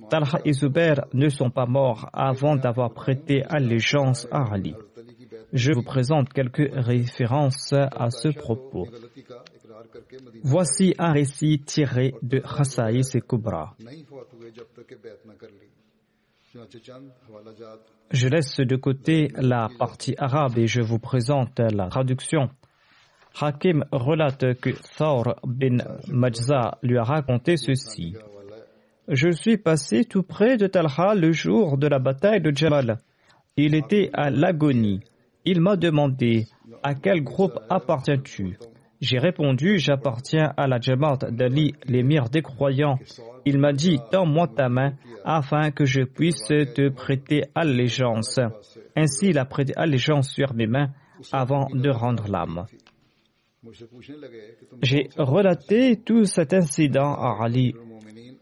Talha 0.09 0.39
et 0.45 0.53
Zubair 0.53 1.05
ne 1.13 1.29
sont 1.29 1.49
pas 1.49 1.65
morts 1.65 2.09
avant 2.13 2.55
d'avoir 2.55 2.93
prêté 2.93 3.43
allégeance 3.43 4.27
à 4.31 4.53
Ali. 4.53 4.75
Je 5.51 5.71
vous 5.73 5.83
présente 5.83 6.31
quelques 6.31 6.69
références 6.73 7.73
à 7.73 8.11
ce 8.11 8.29
propos. 8.29 8.87
Voici 10.43 10.93
un 10.99 11.11
récit 11.11 11.59
tiré 11.65 12.13
de 12.21 12.39
Khasaïs 12.39 13.15
et 13.15 13.21
Kubra. 13.21 13.75
Je 18.11 18.27
laisse 18.27 18.57
de 18.59 18.75
côté 18.75 19.27
la 19.35 19.69
partie 19.77 20.15
arabe 20.17 20.57
et 20.57 20.67
je 20.67 20.81
vous 20.81 20.99
présente 20.99 21.59
la 21.59 21.89
traduction. 21.89 22.49
Hakim 23.39 23.85
relate 23.91 24.59
que 24.59 24.71
Thawr 24.97 25.35
bin 25.43 25.77
Majza 26.07 26.77
lui 26.81 26.97
a 26.97 27.03
raconté 27.03 27.55
ceci. 27.57 28.15
Je 29.07 29.29
suis 29.31 29.57
passé 29.57 30.05
tout 30.05 30.23
près 30.23 30.57
de 30.57 30.67
Talha 30.67 31.13
le 31.15 31.31
jour 31.31 31.77
de 31.77 31.87
la 31.87 31.99
bataille 31.99 32.41
de 32.41 32.55
Jamal. 32.55 32.97
Il 33.55 33.75
était 33.75 34.09
à 34.13 34.29
l'agonie. 34.29 35.01
Il 35.45 35.61
m'a 35.61 35.75
demandé 35.75 36.47
À 36.83 36.95
quel 36.95 37.23
groupe 37.23 37.59
appartiens-tu? 37.69 38.57
J'ai 39.01 39.17
répondu 39.17 39.79
J'appartiens 39.79 40.53
à 40.57 40.67
la 40.67 40.79
Jamaat 40.79 41.31
d'Ali, 41.31 41.73
l'émir 41.85 42.29
des 42.29 42.41
croyants. 42.41 42.99
Il 43.45 43.57
m'a 43.57 43.71
dit 43.71 43.97
Tends-moi 44.11 44.47
ta 44.47 44.67
main 44.67 44.93
afin 45.23 45.71
que 45.71 45.85
je 45.85 46.01
puisse 46.01 46.47
te 46.47 46.89
prêter 46.89 47.43
allégeance. 47.55 48.39
Ainsi, 48.95 49.29
il 49.29 49.37
a 49.37 49.45
prêté 49.45 49.73
allégeance 49.77 50.29
sur 50.29 50.53
mes 50.53 50.67
mains 50.67 50.89
avant 51.31 51.67
de 51.73 51.89
rendre 51.89 52.27
l'âme. 52.29 52.65
J'ai 54.81 55.09
relaté 55.17 55.97
tout 55.97 56.25
cet 56.25 56.53
incident 56.53 57.13
à 57.13 57.43
Ali. 57.43 57.73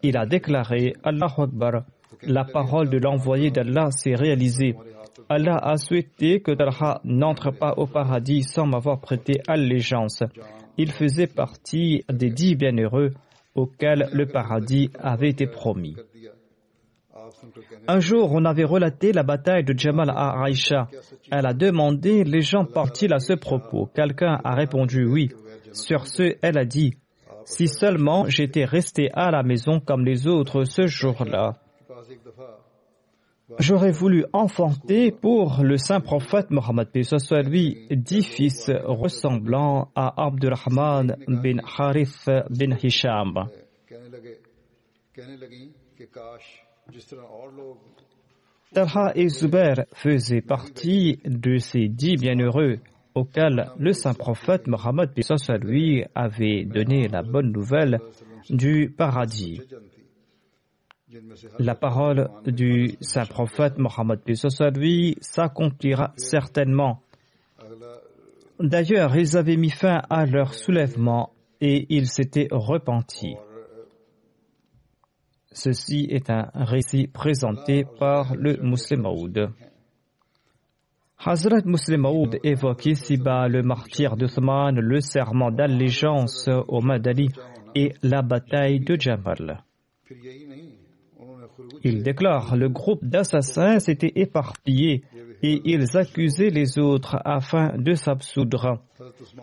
Il 0.04 0.18
a 0.18 0.26
déclaré 0.26 0.96
Allah 1.04 1.34
Akbar. 1.38 1.84
La 2.24 2.46
parole 2.46 2.90
de 2.90 2.98
l'envoyé 2.98 3.52
d'Allah 3.52 3.92
s'est 3.92 4.16
réalisée. 4.16 4.76
Allah 5.30 5.58
a 5.58 5.78
souhaité 5.78 6.40
que 6.40 6.52
Talha 6.52 7.02
n'entre 7.04 7.52
pas 7.52 7.74
au 7.78 7.86
paradis 7.86 8.44
sans 8.44 8.66
m'avoir 8.66 9.00
prêté 9.00 9.42
allégeance. 9.48 10.24
Il 10.78 10.92
faisait 10.92 11.28
partie 11.28 12.04
des 12.10 12.30
dix 12.30 12.56
bienheureux 12.56 13.12
auxquels 13.56 14.10
le 14.14 14.26
paradis 14.26 14.90
avait 15.00 15.30
été 15.30 15.48
promis. 15.48 15.96
Un 17.88 18.00
jour, 18.00 18.32
on 18.32 18.46
avait 18.46 18.64
relaté 18.64 19.12
la 19.12 19.24
bataille 19.24 19.64
de 19.64 19.78
Jamal 19.78 20.10
à 20.10 20.44
Aïcha. 20.44 20.88
Elle 21.32 21.46
a 21.46 21.54
demandé 21.54 22.24
les 22.24 22.42
gens 22.42 22.64
partent-ils 22.66 23.14
à 23.14 23.20
ce 23.20 23.34
propos? 23.34 23.90
Quelqu'un 23.94 24.40
a 24.44 24.56
répondu 24.56 25.06
oui. 25.06 25.30
Sur 25.74 26.08
ce, 26.08 26.36
elle 26.42 26.58
a 26.58 26.66
dit 26.66 26.94
Si 27.46 27.68
seulement 27.68 28.26
j'étais 28.28 28.66
resté 28.66 29.10
à 29.14 29.32
la 29.32 29.44
maison 29.44 29.80
comme 29.80 30.06
les 30.06 30.28
autres 30.28 30.64
ce 30.64 30.88
jour-là. 30.88 31.56
J'aurais 33.60 33.92
voulu 33.92 34.26
enfanter 34.34 35.12
pour 35.12 35.62
le 35.64 35.78
saint 35.78 36.02
prophète 36.02 36.52
Mohammed 36.52 36.90
soit 37.04 37.44
lui 37.44 37.88
dix 37.90 38.24
fils 38.24 38.70
ressemblant 38.84 39.90
à 39.96 40.26
Abdurrahman 40.26 41.16
bin 41.28 41.60
Harith 41.78 42.30
bin 42.50 42.76
Hisham. 42.82 43.48
Talha 48.74 49.12
et 49.16 49.30
Zubair 49.30 49.86
faisaient 49.94 50.42
partie 50.42 51.20
de 51.24 51.58
ces 51.58 51.88
dix 51.88 52.18
bienheureux 52.18 52.80
auxquels 53.16 53.72
le 53.80 53.94
saint 53.94 54.14
prophète 54.14 54.68
Mohammed 54.68 55.12
lui 55.64 56.04
avait 56.14 56.66
donné 56.66 57.08
la 57.08 57.24
bonne 57.24 57.54
nouvelle 57.54 58.00
du 58.50 58.94
paradis. 58.96 59.62
La 61.60 61.76
parole 61.76 62.30
du 62.46 62.98
saint 63.00 63.26
prophète 63.26 63.78
Mohammed 63.78 64.20
lui 64.76 65.16
s'accomplira 65.22 66.14
certainement. 66.18 67.02
D'ailleurs, 68.60 69.16
ils 69.16 69.38
avaient 69.38 69.56
mis 69.56 69.70
fin 69.70 70.02
à 70.10 70.26
leur 70.26 70.54
soulèvement 70.54 71.32
et 71.62 71.86
ils 71.90 72.08
s'étaient 72.08 72.50
repentis. 72.52 73.36
Ceci 75.52 76.08
est 76.10 76.30
un 76.30 76.50
récit 76.54 77.08
présenté 77.08 77.86
par 78.00 78.36
le 78.36 78.58
Muslim 78.58 79.04
Maoud. 79.04 79.50
Hazrat 81.20 81.62
Muslim 81.66 82.02
Maoud 82.02 82.38
évoque 82.44 82.86
ici-bas 82.86 83.48
le 83.48 83.64
martyr 83.64 84.18
d'Uthman, 84.18 84.76
le 84.80 85.00
serment 85.00 85.52
d'allégeance 85.52 86.50
au 86.68 86.82
Madali 86.82 87.30
et 87.76 87.94
la 88.04 88.22
bataille 88.22 88.82
de 88.82 89.00
Jamal. 89.00 89.64
Il 91.84 92.04
déclare 92.04 92.56
le 92.56 92.70
groupe 92.70 93.04
d'assassins 93.04 93.80
s'était 93.80 94.14
éparpillé 94.16 95.04
et 95.44 95.62
ils 95.66 95.98
accusaient 95.98 96.50
les 96.50 96.80
autres 96.80 97.18
afin 97.24 97.78
de 97.78 97.94
s'absoudre. 97.94 98.82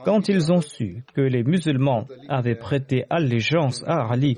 Quand 0.04 0.28
ils 0.28 0.52
ont 0.52 0.60
su 0.60 1.04
que 1.14 1.20
les 1.20 1.44
musulmans 1.44 2.06
avaient 2.28 2.56
prêté 2.56 3.04
allégeance 3.10 3.84
à 3.86 4.10
Ali, 4.10 4.36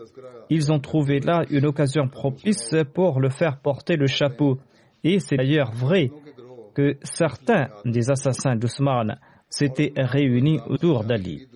ils 0.50 0.70
ont 0.72 0.78
trouvé 0.78 1.20
là 1.20 1.44
une 1.50 1.66
occasion 1.66 2.09
propice 2.09 2.74
pour 2.94 3.20
le 3.20 3.30
faire 3.30 3.59
porter 3.61 3.96
le 3.96 4.06
chapeau. 4.06 4.59
Et 5.02 5.18
c'est 5.18 5.37
d'ailleurs 5.37 5.72
vrai 5.72 6.11
que 6.74 6.96
certains 7.02 7.68
des 7.85 8.11
assassins 8.11 8.56
d'Ousmane 8.56 9.18
s'étaient 9.48 9.92
réunis 9.96 10.61
autour 10.68 11.04
d'Ali. 11.04 11.46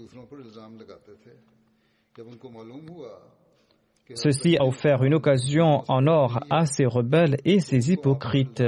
Ceci 4.15 4.57
a 4.59 4.65
offert 4.65 5.03
une 5.05 5.15
occasion 5.15 5.85
en 5.89 6.07
or 6.07 6.41
à 6.51 6.67
ces 6.67 6.87
rebelles 6.87 7.37
et 7.45 7.61
ces 7.61 7.93
hypocrites. 7.93 8.63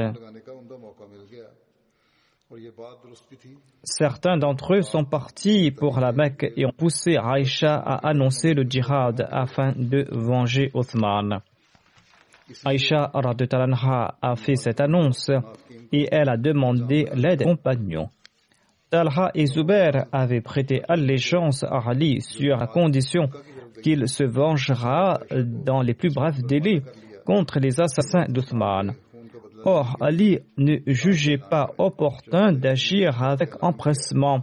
Certains 3.83 4.37
d'entre 4.37 4.75
eux 4.75 4.83
sont 4.83 5.05
partis 5.05 5.71
pour 5.71 5.99
la 6.01 6.13
Mecque 6.13 6.53
et 6.57 6.67
ont 6.67 6.73
poussé 6.77 7.17
Aïcha 7.17 7.75
à 7.75 8.09
annoncer 8.09 8.55
le 8.55 8.65
djihad 8.65 9.27
afin 9.31 9.73
de 9.77 10.07
venger 10.11 10.71
Othman. 10.75 11.41
Aïcha 12.65 13.11
a 13.13 14.37
fait 14.37 14.57
cette 14.57 14.81
annonce 14.81 15.31
et 15.93 16.09
elle 16.11 16.29
a 16.29 16.37
demandé 16.37 17.09
l'aide 17.15 17.41
des 17.41 17.45
compagnons. 17.45 18.11
Talha 18.91 19.31
et 19.35 19.47
Zubair 19.47 20.05
avaient 20.13 20.43
prêté 20.43 20.83
allégeance 20.87 21.65
à 21.65 21.81
Ali 21.89 22.21
sur 22.21 22.59
la 22.59 22.67
condition 22.67 23.31
qu'il 23.83 24.09
se 24.09 24.25
vengera 24.25 25.21
dans 25.31 25.83
les 25.83 25.95
plus 25.95 26.13
brefs 26.13 26.43
délais 26.43 26.83
contre 27.25 27.59
les 27.61 27.81
assassins 27.81 28.27
d'Othman. 28.29 28.95
Or, 29.65 29.97
Ali 30.01 30.41
ne 30.57 30.79
jugeait 30.87 31.39
pas 31.39 31.71
opportun 31.79 32.53
d'agir 32.53 33.23
avec 33.23 33.63
empressement. 33.63 34.43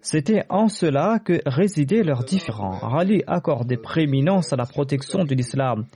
C'était 0.00 0.44
en 0.48 0.68
cela 0.68 1.18
que 1.18 1.40
résidaient 1.46 2.02
leurs 2.02 2.24
différends. 2.24 2.78
Ali 2.94 3.22
accordait 3.26 3.76
prééminence 3.76 4.52
à 4.52 4.56
la 4.56 4.66
protection 4.66 5.24
de 5.24 5.34
l'islam. 5.34 5.86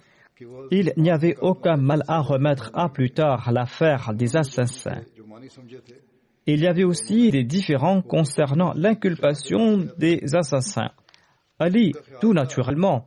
Il 0.71 0.93
n'y 0.97 1.11
avait 1.11 1.37
aucun 1.41 1.77
mal 1.77 2.03
à 2.09 2.21
remettre 2.21 2.71
à 2.75 2.89
plus 2.89 3.11
tard 3.11 3.51
l'affaire 3.53 4.13
des 4.15 4.37
assassins. 4.37 5.03
Il 6.47 6.61
y 6.61 6.67
avait 6.67 6.85
aussi 6.85 7.31
des 7.31 7.45
différends 7.45 8.03
concernant 8.03 8.73
l'inculpation 8.75 9.87
des 9.99 10.23
assassins. 10.35 10.91
Ali, 11.59 11.95
tout 12.21 12.33
naturellement, 12.33 13.07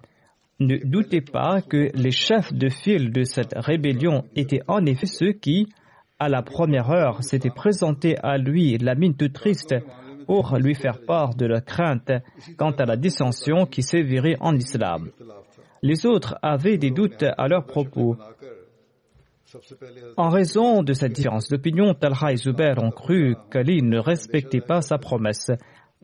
ne 0.59 0.77
doutez 0.77 1.21
pas 1.21 1.61
que 1.61 1.89
les 1.93 2.11
chefs 2.11 2.51
de 2.51 2.69
file 2.69 3.11
de 3.11 3.23
cette 3.23 3.53
rébellion 3.55 4.25
étaient 4.35 4.61
en 4.67 4.85
effet 4.85 5.05
ceux 5.05 5.31
qui, 5.31 5.67
à 6.19 6.27
la 6.29 6.41
première 6.41 6.89
heure, 6.91 7.23
s'étaient 7.23 7.49
présentés 7.49 8.17
à 8.23 8.37
lui 8.37 8.77
la 8.77 8.95
mine 8.95 9.15
toute 9.15 9.33
triste 9.33 9.75
pour 10.25 10.57
lui 10.57 10.75
faire 10.75 10.99
part 11.05 11.35
de 11.35 11.45
leur 11.45 11.63
crainte 11.63 12.11
quant 12.57 12.71
à 12.71 12.85
la 12.85 12.97
dissension 12.97 13.65
qui 13.65 13.81
sévirait 13.81 14.37
en 14.41 14.55
islam. 14.55 15.09
Les 15.81 16.05
autres 16.05 16.37
avaient 16.41 16.77
des 16.77 16.91
doutes 16.91 17.23
à 17.23 17.47
leur 17.47 17.65
propos. 17.65 18.17
En 20.17 20.29
raison 20.29 20.83
de 20.83 20.93
cette 20.93 21.13
différence 21.13 21.49
d'opinion, 21.49 21.93
Talha 21.93 22.31
et 22.31 22.35
Zubair 22.35 22.77
ont 22.83 22.91
cru 22.91 23.35
qu'Ali 23.49 23.81
ne 23.81 23.97
respectait 23.97 24.61
pas 24.61 24.81
sa 24.81 24.97
promesse. 24.97 25.51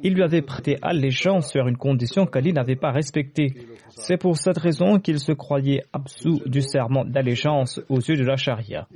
Il 0.03 0.13
lui 0.13 0.23
avait 0.23 0.41
prêté 0.41 0.77
allégeance 0.81 1.51
sur 1.51 1.67
une 1.67 1.77
condition 1.77 2.25
qu'Ali 2.25 2.51
n'avait 2.51 2.75
pas 2.75 2.91
respectée. 2.91 3.55
C'est 3.89 4.17
pour 4.17 4.38
cette 4.38 4.58
raison 4.58 4.99
qu'ils 4.99 5.19
se 5.19 5.31
croyaient 5.31 5.84
absous 5.93 6.41
du 6.45 6.62
serment 6.62 7.05
d'allégeance 7.05 7.81
aux 7.88 7.99
yeux 7.99 8.17
de 8.17 8.25
la 8.25 8.36
charia. 8.36 8.88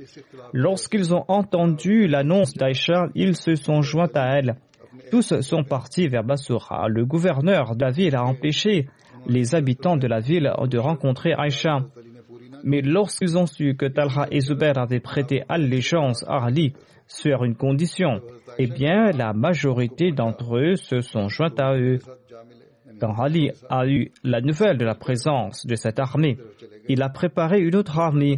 Lorsqu'ils 0.52 1.14
ont 1.14 1.24
entendu 1.28 2.06
l'annonce 2.06 2.52
d'Aïcha, 2.52 3.08
ils 3.14 3.34
se 3.34 3.54
sont 3.54 3.80
joints 3.80 4.14
à 4.14 4.36
elle. 4.36 4.56
Tous 5.10 5.40
sont 5.40 5.64
partis 5.64 6.08
vers 6.08 6.22
Basura. 6.22 6.88
Le 6.88 7.06
gouverneur 7.06 7.74
de 7.74 7.84
la 7.84 7.90
ville 7.90 8.14
a 8.14 8.24
empêché 8.24 8.86
les 9.26 9.54
habitants 9.54 9.96
de 9.96 10.06
la 10.06 10.20
ville 10.20 10.52
de 10.68 10.78
rencontrer 10.78 11.32
Aïcha. 11.32 11.78
Mais 12.62 12.82
lorsqu'ils 12.82 13.38
ont 13.38 13.46
su 13.46 13.74
que 13.74 13.86
Talha 13.86 14.26
et 14.30 14.40
Zubair 14.40 14.76
avaient 14.76 15.00
prêté 15.00 15.44
allégeance 15.48 16.24
à 16.28 16.44
Ali 16.44 16.74
sur 17.06 17.42
une 17.44 17.56
condition, 17.56 18.20
eh 18.62 18.66
bien, 18.66 19.10
la 19.12 19.32
majorité 19.32 20.12
d'entre 20.12 20.58
eux 20.58 20.76
se 20.76 21.00
sont 21.00 21.28
joints 21.28 21.58
à 21.58 21.76
eux. 21.76 21.98
Quand 23.00 23.14
Ali 23.18 23.50
a 23.70 23.86
eu 23.86 24.10
la 24.22 24.40
nouvelle 24.40 24.76
de 24.76 24.84
la 24.84 24.94
présence 24.94 25.66
de 25.66 25.74
cette 25.74 25.98
armée, 25.98 26.36
il 26.88 27.02
a 27.02 27.08
préparé 27.08 27.60
une 27.60 27.74
autre 27.76 27.98
armée 27.98 28.36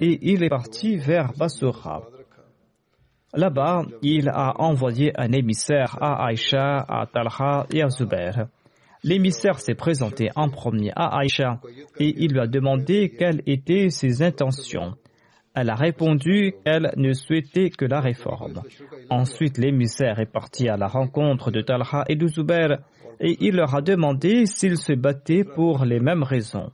et 0.00 0.18
il 0.30 0.42
est 0.42 0.50
parti 0.50 0.96
vers 0.96 1.32
Basura. 1.38 2.02
Là-bas, 3.34 3.84
il 4.02 4.28
a 4.28 4.60
envoyé 4.60 5.12
un 5.18 5.32
émissaire 5.32 5.96
à 6.02 6.26
Aïcha, 6.26 6.84
à 6.86 7.06
Talha 7.06 7.66
et 7.72 7.82
à 7.82 7.88
Zubair. 7.88 8.48
L'émissaire 9.04 9.58
s'est 9.58 9.74
présenté 9.74 10.28
en 10.36 10.50
premier 10.50 10.92
à 10.94 11.18
Aïcha 11.18 11.60
et 11.98 12.14
il 12.18 12.32
lui 12.32 12.40
a 12.40 12.46
demandé 12.46 13.14
quelles 13.18 13.42
étaient 13.46 13.88
ses 13.88 14.22
intentions. 14.22 14.96
Elle 15.54 15.68
a 15.68 15.74
répondu 15.74 16.54
qu'elle 16.64 16.92
ne 16.96 17.12
souhaitait 17.12 17.70
que 17.70 17.84
la 17.84 18.00
réforme. 18.00 18.62
Ensuite, 19.10 19.58
l'émissaire 19.58 20.18
est 20.18 20.32
parti 20.32 20.68
à 20.68 20.76
la 20.76 20.86
rencontre 20.86 21.50
de 21.50 21.60
Talha 21.60 22.04
et 22.08 22.16
de 22.16 22.26
et 23.20 23.36
il 23.40 23.56
leur 23.56 23.74
a 23.74 23.82
demandé 23.82 24.46
s'ils 24.46 24.78
se 24.78 24.94
battaient 24.94 25.44
pour 25.44 25.84
les 25.84 26.00
mêmes 26.00 26.22
raisons. 26.22 26.72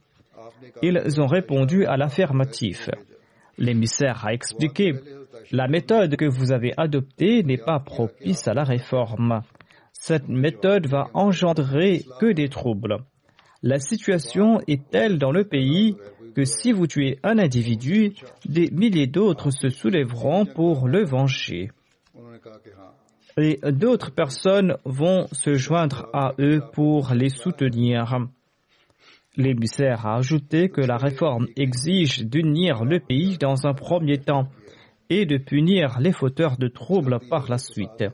Ils 0.82 1.20
ont 1.20 1.26
répondu 1.26 1.84
à 1.86 1.96
l'affirmatif. 1.96 2.88
L'émissaire 3.58 4.24
a 4.24 4.32
expliqué 4.32 4.94
La 5.50 5.66
méthode 5.66 6.14
que 6.16 6.24
vous 6.24 6.52
avez 6.52 6.72
adoptée 6.76 7.42
n'est 7.42 7.58
pas 7.58 7.80
propice 7.80 8.46
à 8.46 8.54
la 8.54 8.62
réforme. 8.62 9.42
Cette 9.92 10.28
méthode 10.28 10.86
va 10.86 11.08
engendrer 11.14 12.04
que 12.20 12.32
des 12.32 12.48
troubles. 12.48 12.98
La 13.62 13.80
situation 13.80 14.60
est 14.68 14.88
telle 14.88 15.18
dans 15.18 15.32
le 15.32 15.44
pays 15.44 15.96
si 16.44 16.72
vous 16.72 16.86
tuez 16.86 17.18
un 17.22 17.38
individu, 17.38 18.12
des 18.44 18.70
milliers 18.70 19.06
d'autres 19.06 19.50
se 19.50 19.68
soulèveront 19.68 20.46
pour 20.46 20.88
le 20.88 21.04
venger. 21.04 21.70
Et 23.36 23.60
d'autres 23.70 24.10
personnes 24.10 24.76
vont 24.84 25.26
se 25.32 25.54
joindre 25.54 26.08
à 26.12 26.34
eux 26.38 26.62
pour 26.72 27.12
les 27.14 27.28
soutenir. 27.28 28.18
L'émissaire 29.36 30.06
a 30.06 30.16
ajouté 30.16 30.68
que 30.68 30.80
la 30.80 30.96
réforme 30.96 31.46
exige 31.56 32.24
d'unir 32.24 32.84
le 32.84 32.98
pays 32.98 33.38
dans 33.38 33.66
un 33.66 33.74
premier 33.74 34.18
temps 34.18 34.48
et 35.10 35.26
de 35.26 35.38
punir 35.38 36.00
les 36.00 36.12
fauteurs 36.12 36.56
de 36.56 36.68
troubles 36.68 37.20
par 37.30 37.48
la 37.48 37.58
suite. 37.58 38.04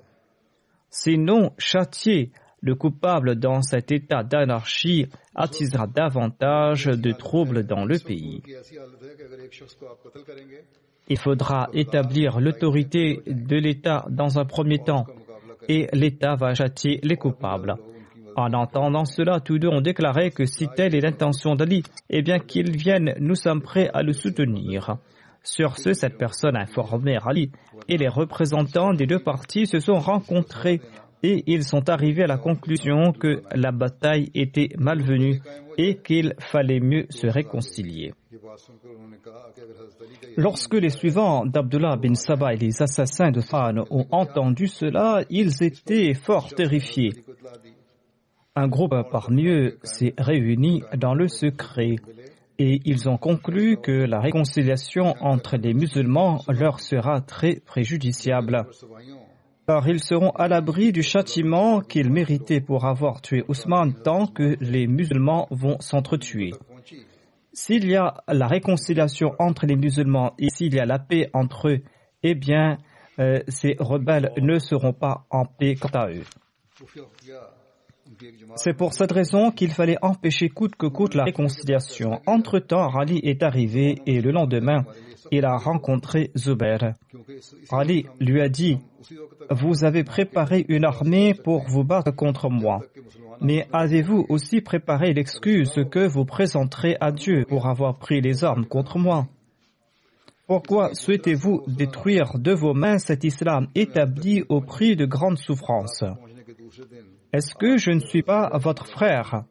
Sinon, 0.90 1.52
châtier 1.58 2.30
le 2.64 2.74
coupable 2.74 3.37
dans 3.37 3.61
cet 3.61 3.92
état 3.92 4.24
d'anarchie 4.24 5.07
attisera 5.35 5.87
davantage 5.87 6.87
de 6.87 7.12
troubles 7.12 7.66
dans 7.66 7.85
le 7.85 7.98
pays. 7.98 8.42
Il 11.09 11.18
faudra 11.18 11.68
établir 11.74 12.40
l'autorité 12.40 13.20
de 13.27 13.57
l'État 13.57 14.07
dans 14.09 14.38
un 14.38 14.46
premier 14.46 14.79
temps 14.79 15.05
et 15.68 15.88
l'État 15.92 16.37
va 16.37 16.55
châtier 16.55 17.00
les 17.03 17.16
coupables. 17.16 17.77
En 18.35 18.55
entendant 18.55 19.05
cela, 19.05 19.40
tous 19.40 19.59
deux 19.59 19.68
ont 19.68 19.83
déclaré 19.83 20.31
que 20.31 20.46
si 20.46 20.66
telle 20.74 20.94
est 20.94 21.00
l'intention 21.00 21.57
d'Ali, 21.57 21.83
eh 22.09 22.22
bien 22.22 22.38
qu'il 22.38 22.74
vienne, 22.74 23.14
nous 23.20 23.35
sommes 23.35 23.61
prêts 23.61 23.90
à 23.92 24.03
le 24.03 24.14
soutenir. 24.14 24.96
Sur 25.42 25.77
ce, 25.77 25.92
cette 25.92 26.16
personne 26.16 26.57
a 26.57 26.62
informé 26.62 27.18
Ali 27.22 27.53
et 27.88 27.98
les 27.98 28.09
représentants 28.09 28.94
des 28.94 29.07
deux 29.07 29.22
parties 29.22 29.66
se 29.66 29.79
sont 29.79 29.98
rencontrés 29.98 30.81
et 31.26 31.42
ils 31.46 31.64
sont 31.64 31.88
arrivés 31.88 32.24
à 32.24 32.26
la 32.26 32.37
conclusion 32.37 33.12
que 33.12 33.42
la 33.54 33.72
bataille 33.72 34.30
était 34.34 34.68
malvenue 34.76 35.40
et 35.78 35.96
qu'il 35.96 36.34
fallait 36.38 36.80
mieux 36.80 37.06
se 37.08 37.26
réconcilier. 37.26 38.12
Lorsque 40.37 40.74
les 40.74 40.90
suivants 40.90 41.46
d'Abdullah 41.46 41.96
bin 41.96 42.14
Sabah 42.14 42.52
et 42.52 42.58
les 42.58 42.82
assassins 42.82 43.30
de 43.30 43.40
Fan 43.40 43.80
ont 43.90 44.06
entendu 44.10 44.66
cela, 44.66 45.24
ils 45.30 45.62
étaient 45.62 46.12
fort 46.12 46.48
terrifiés. 46.50 47.12
Un 48.54 48.68
groupe 48.68 48.94
parmi 49.10 49.46
eux 49.48 49.78
s'est 49.82 50.12
réuni 50.18 50.82
dans 50.94 51.14
le 51.14 51.28
secret 51.28 51.96
et 52.58 52.82
ils 52.84 53.08
ont 53.08 53.16
conclu 53.16 53.78
que 53.78 53.92
la 53.92 54.20
réconciliation 54.20 55.14
entre 55.20 55.56
les 55.56 55.72
musulmans 55.72 56.42
leur 56.48 56.80
sera 56.80 57.22
très 57.22 57.60
préjudiciable 57.64 58.66
car 59.66 59.88
ils 59.88 60.03
seront 60.03 60.31
à 60.31 60.48
l'abri 60.48 60.92
du 60.92 61.03
châtiment 61.03 61.81
qu'ils 61.81 62.11
méritaient 62.11 62.61
pour 62.61 62.85
avoir 62.85 63.20
tué 63.20 63.44
Ousmane 63.48 63.94
tant 64.03 64.27
que 64.27 64.57
les 64.61 64.87
musulmans 64.87 65.46
vont 65.50 65.81
s'entretuer. 65.81 66.53
S'il 67.53 67.88
y 67.88 67.96
a 67.96 68.22
la 68.29 68.46
réconciliation 68.46 69.33
entre 69.38 69.66
les 69.66 69.77
musulmans 69.77 70.35
et 70.38 70.48
s'il 70.50 70.74
y 70.74 70.81
a 70.81 70.85
la 70.85 70.98
paix 70.98 71.31
entre 71.33 71.68
eux, 71.68 71.83
eh 72.22 72.35
bien, 72.35 72.79
euh, 73.18 73.40
ces 73.48 73.77
rebelles 73.79 74.33
ne 74.38 74.59
seront 74.59 74.92
pas 74.92 75.24
en 75.31 75.44
paix 75.44 75.77
quant 75.77 75.88
à 75.94 76.11
eux. 76.11 76.24
C'est 78.57 78.74
pour 78.74 78.92
cette 78.92 79.12
raison 79.12 79.50
qu'il 79.50 79.70
fallait 79.72 79.96
empêcher 80.03 80.48
coûte 80.48 80.77
que 80.77 80.87
coûte 80.87 81.14
la 81.14 81.24
réconciliation. 81.24 82.20
Entre-temps, 82.27 82.88
Rali 82.88 83.20
est 83.22 83.42
arrivé 83.42 84.03
et 84.07 84.20
le 84.20 84.31
lendemain, 84.31 84.85
il 85.30 85.44
a 85.44 85.56
rencontré 85.56 86.30
Zubair. 86.37 86.94
Ali 87.70 88.06
lui 88.20 88.40
a 88.40 88.48
dit, 88.48 88.78
vous 89.50 89.84
avez 89.84 90.04
préparé 90.04 90.64
une 90.68 90.84
armée 90.84 91.34
pour 91.34 91.64
vous 91.68 91.84
battre 91.84 92.10
contre 92.10 92.48
moi. 92.50 92.80
Mais 93.40 93.66
avez-vous 93.72 94.26
aussi 94.28 94.60
préparé 94.60 95.12
l'excuse 95.12 95.74
que 95.90 96.06
vous 96.06 96.24
présenterez 96.24 96.96
à 97.00 97.12
Dieu 97.12 97.44
pour 97.48 97.66
avoir 97.66 97.98
pris 97.98 98.20
les 98.20 98.44
armes 98.44 98.66
contre 98.66 98.98
moi? 98.98 99.26
Pourquoi 100.46 100.94
souhaitez-vous 100.94 101.62
détruire 101.66 102.38
de 102.38 102.52
vos 102.52 102.74
mains 102.74 102.98
cet 102.98 103.24
islam 103.24 103.66
établi 103.74 104.44
au 104.48 104.60
prix 104.60 104.94
de 104.94 105.06
grandes 105.06 105.38
souffrances? 105.38 106.04
Est-ce 107.32 107.54
que 107.54 107.78
je 107.78 107.90
ne 107.90 108.00
suis 108.00 108.22
pas 108.22 108.50
votre 108.58 108.87
frère? 108.87 109.44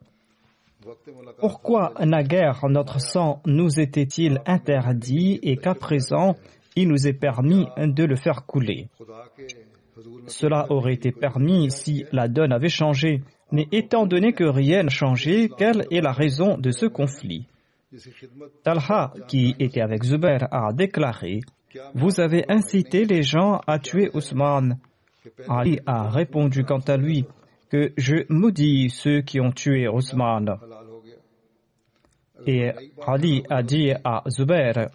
Pourquoi 1.40 1.94
naguère 2.06 2.68
notre 2.70 3.00
sang 3.00 3.42
nous 3.46 3.80
était-il 3.80 4.42
interdit 4.46 5.40
et 5.42 5.58
qu'à 5.58 5.76
présent 5.76 6.36
il 6.76 6.88
nous 6.88 7.08
est 7.08 7.14
permis 7.14 7.68
de 7.78 8.04
le 8.04 8.16
faire 8.16 8.46
couler? 8.46 8.88
Cela 10.28 10.66
aurait 10.72 10.94
été 10.94 11.12
permis 11.12 11.70
si 11.70 12.06
la 12.12 12.28
donne 12.28 12.52
avait 12.52 12.70
changé, 12.70 13.22
mais 13.52 13.68
étant 13.72 14.06
donné 14.06 14.34
que 14.34 14.44
rien 14.44 14.84
n'a 14.84 14.90
changé, 14.90 15.50
quelle 15.58 15.86
est 15.92 16.02
la 16.02 16.12
raison 16.12 16.58
de 16.58 16.72
ce 16.72 16.86
conflit? 16.86 17.48
Talha, 18.64 19.14
qui 19.28 19.56
était 19.60 19.82
avec 19.82 20.04
Zubair, 20.04 20.48
a 20.52 20.74
déclaré 20.74 21.42
Vous 21.94 22.20
avez 22.20 22.44
incité 22.50 23.06
les 23.06 23.22
gens 23.22 23.62
à 23.68 23.78
tuer 23.78 24.10
Ousmane. 24.14 24.80
Ali 25.48 25.80
a 25.86 26.10
répondu 26.10 26.64
quant 26.64 26.80
à 26.80 26.98
lui 26.98 27.26
que 27.70 27.92
je 27.98 28.26
maudis 28.30 28.90
ceux 28.90 29.22
qui 29.22 29.40
ont 29.40 29.52
tué 29.52 29.88
Ousmane. 29.88 30.58
Et 32.46 32.72
Ali 33.06 33.44
a 33.50 33.64
dit 33.64 33.92
à 34.04 34.24
Zubair, 34.30 34.90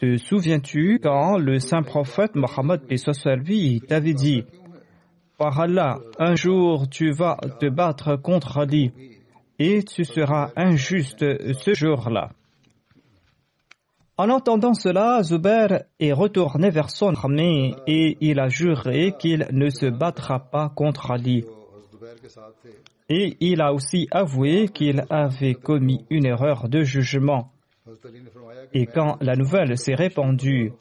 te 0.00 0.16
souviens-tu 0.16 1.00
quand 1.02 1.38
le 1.38 1.58
saint 1.58 1.82
prophète 1.82 2.34
Mohammed 2.34 2.82
t'avait 3.88 4.14
dit, 4.14 4.44
par 5.38 5.60
Allah, 5.60 5.98
un 6.18 6.36
jour 6.36 6.88
tu 6.88 7.10
vas 7.12 7.36
te 7.60 7.68
battre 7.68 8.16
contre 8.16 8.58
Ali 8.58 8.92
et 9.58 9.82
tu 9.82 10.04
seras 10.04 10.50
injuste 10.56 11.24
ce 11.54 11.74
jour-là. 11.74 12.30
En 14.16 14.30
entendant 14.30 14.74
cela, 14.74 15.24
Zubair 15.24 15.86
est 15.98 16.12
retourné 16.12 16.70
vers 16.70 16.90
son 16.90 17.14
armée 17.14 17.74
et 17.88 18.16
il 18.20 18.38
a 18.38 18.48
juré 18.48 19.14
qu'il 19.18 19.48
ne 19.50 19.70
se 19.70 19.86
battra 19.86 20.38
pas 20.38 20.68
contre 20.68 21.10
Ali. 21.10 21.44
Et 23.08 23.36
il 23.40 23.60
a 23.60 23.72
aussi 23.72 24.08
avoué 24.10 24.68
qu'il 24.68 25.04
avait 25.10 25.54
commis 25.54 26.04
une 26.10 26.26
erreur 26.26 26.68
de 26.68 26.82
jugement. 26.82 27.50
Et 28.72 28.86
quand 28.86 29.18
la 29.20 29.36
nouvelle 29.36 29.76
s'est 29.76 29.94
répandue, 29.94 30.72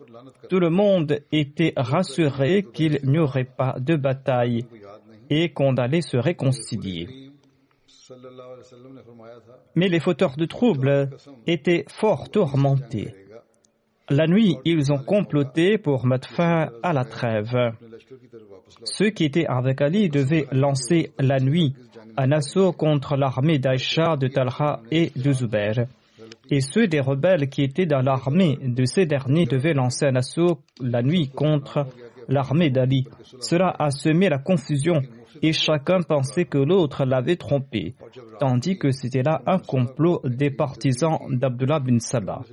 tout 0.50 0.60
le 0.60 0.70
monde 0.70 1.20
était 1.32 1.74
rassuré 1.76 2.64
qu'il 2.64 3.00
n'y 3.04 3.20
aurait 3.20 3.44
pas 3.44 3.76
de 3.80 3.96
bataille 3.96 4.66
et 5.30 5.50
qu'on 5.52 5.76
allait 5.76 6.02
se 6.02 6.18
réconcilier. 6.18 7.08
Mais 9.76 9.90
les 9.90 10.00
fauteurs 10.00 10.38
de 10.38 10.46
troubles 10.46 11.10
étaient 11.48 11.86
fort 11.90 12.30
tourmentés. 12.30 13.14
La 14.10 14.28
nuit, 14.28 14.58
ils 14.66 14.92
ont 14.92 15.02
comploté 15.02 15.78
pour 15.78 16.06
mettre 16.06 16.30
fin 16.30 16.70
à 16.84 16.94
la 16.94 17.06
trêve. 17.06 17.56
Ceux 18.84 19.10
qui 19.10 19.26
étaient 19.26 19.46
avec 19.46 19.82
Ali 19.82 20.10
devaient 20.10 20.48
lancer 20.52 21.12
la 21.20 21.40
nuit 21.40 21.74
un 22.18 22.32
assaut 22.32 22.72
contre 22.72 23.16
l'armée 23.16 23.60
d'Aïcha, 23.60 24.18
de 24.18 24.28
Talha 24.28 24.82
et 24.92 25.12
de 25.16 25.32
Zubair. 25.32 25.88
Et 26.50 26.62
ceux 26.62 26.88
des 26.88 27.00
rebelles 27.00 27.50
qui 27.50 27.64
étaient 27.64 27.86
dans 27.86 28.02
l'armée 28.02 28.58
de 28.62 28.86
ces 28.86 29.06
derniers 29.06 29.46
devaient 29.46 29.74
lancer 29.74 30.06
un 30.06 30.16
assaut 30.16 30.60
la 30.80 31.02
nuit 31.02 31.30
contre 31.30 31.88
l'armée 32.28 32.70
d'Ali. 32.70 33.06
Cela 33.40 33.74
a 33.80 33.92
semé 33.92 34.30
la 34.30 34.38
confusion 34.38 35.02
et 35.42 35.54
chacun 35.54 36.02
pensait 36.02 36.46
que 36.46 36.58
l'autre 36.58 37.06
l'avait 37.06 37.36
trompé, 37.36 37.96
tandis 38.40 38.78
que 38.78 38.92
c'était 38.92 39.24
là 39.24 39.42
un 39.46 39.58
complot 39.58 40.22
des 40.24 40.52
partisans 40.52 41.20
d'Abdullah 41.30 41.80
bin 41.80 42.00
Sabah. 42.00 42.44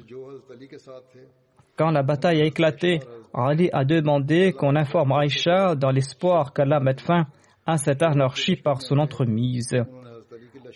Quand 1.76 1.90
la 1.90 2.02
bataille 2.02 2.42
a 2.42 2.44
éclaté, 2.44 3.00
Ali 3.32 3.70
a 3.72 3.84
demandé 3.84 4.52
qu'on 4.52 4.74
informe 4.74 5.12
Aïcha 5.12 5.74
dans 5.76 5.90
l'espoir 5.90 6.52
qu'Allah 6.52 6.80
mette 6.80 7.00
fin 7.00 7.26
à 7.66 7.76
cette 7.76 8.02
anarchie 8.02 8.56
par 8.56 8.82
son 8.82 8.98
entremise. 8.98 9.76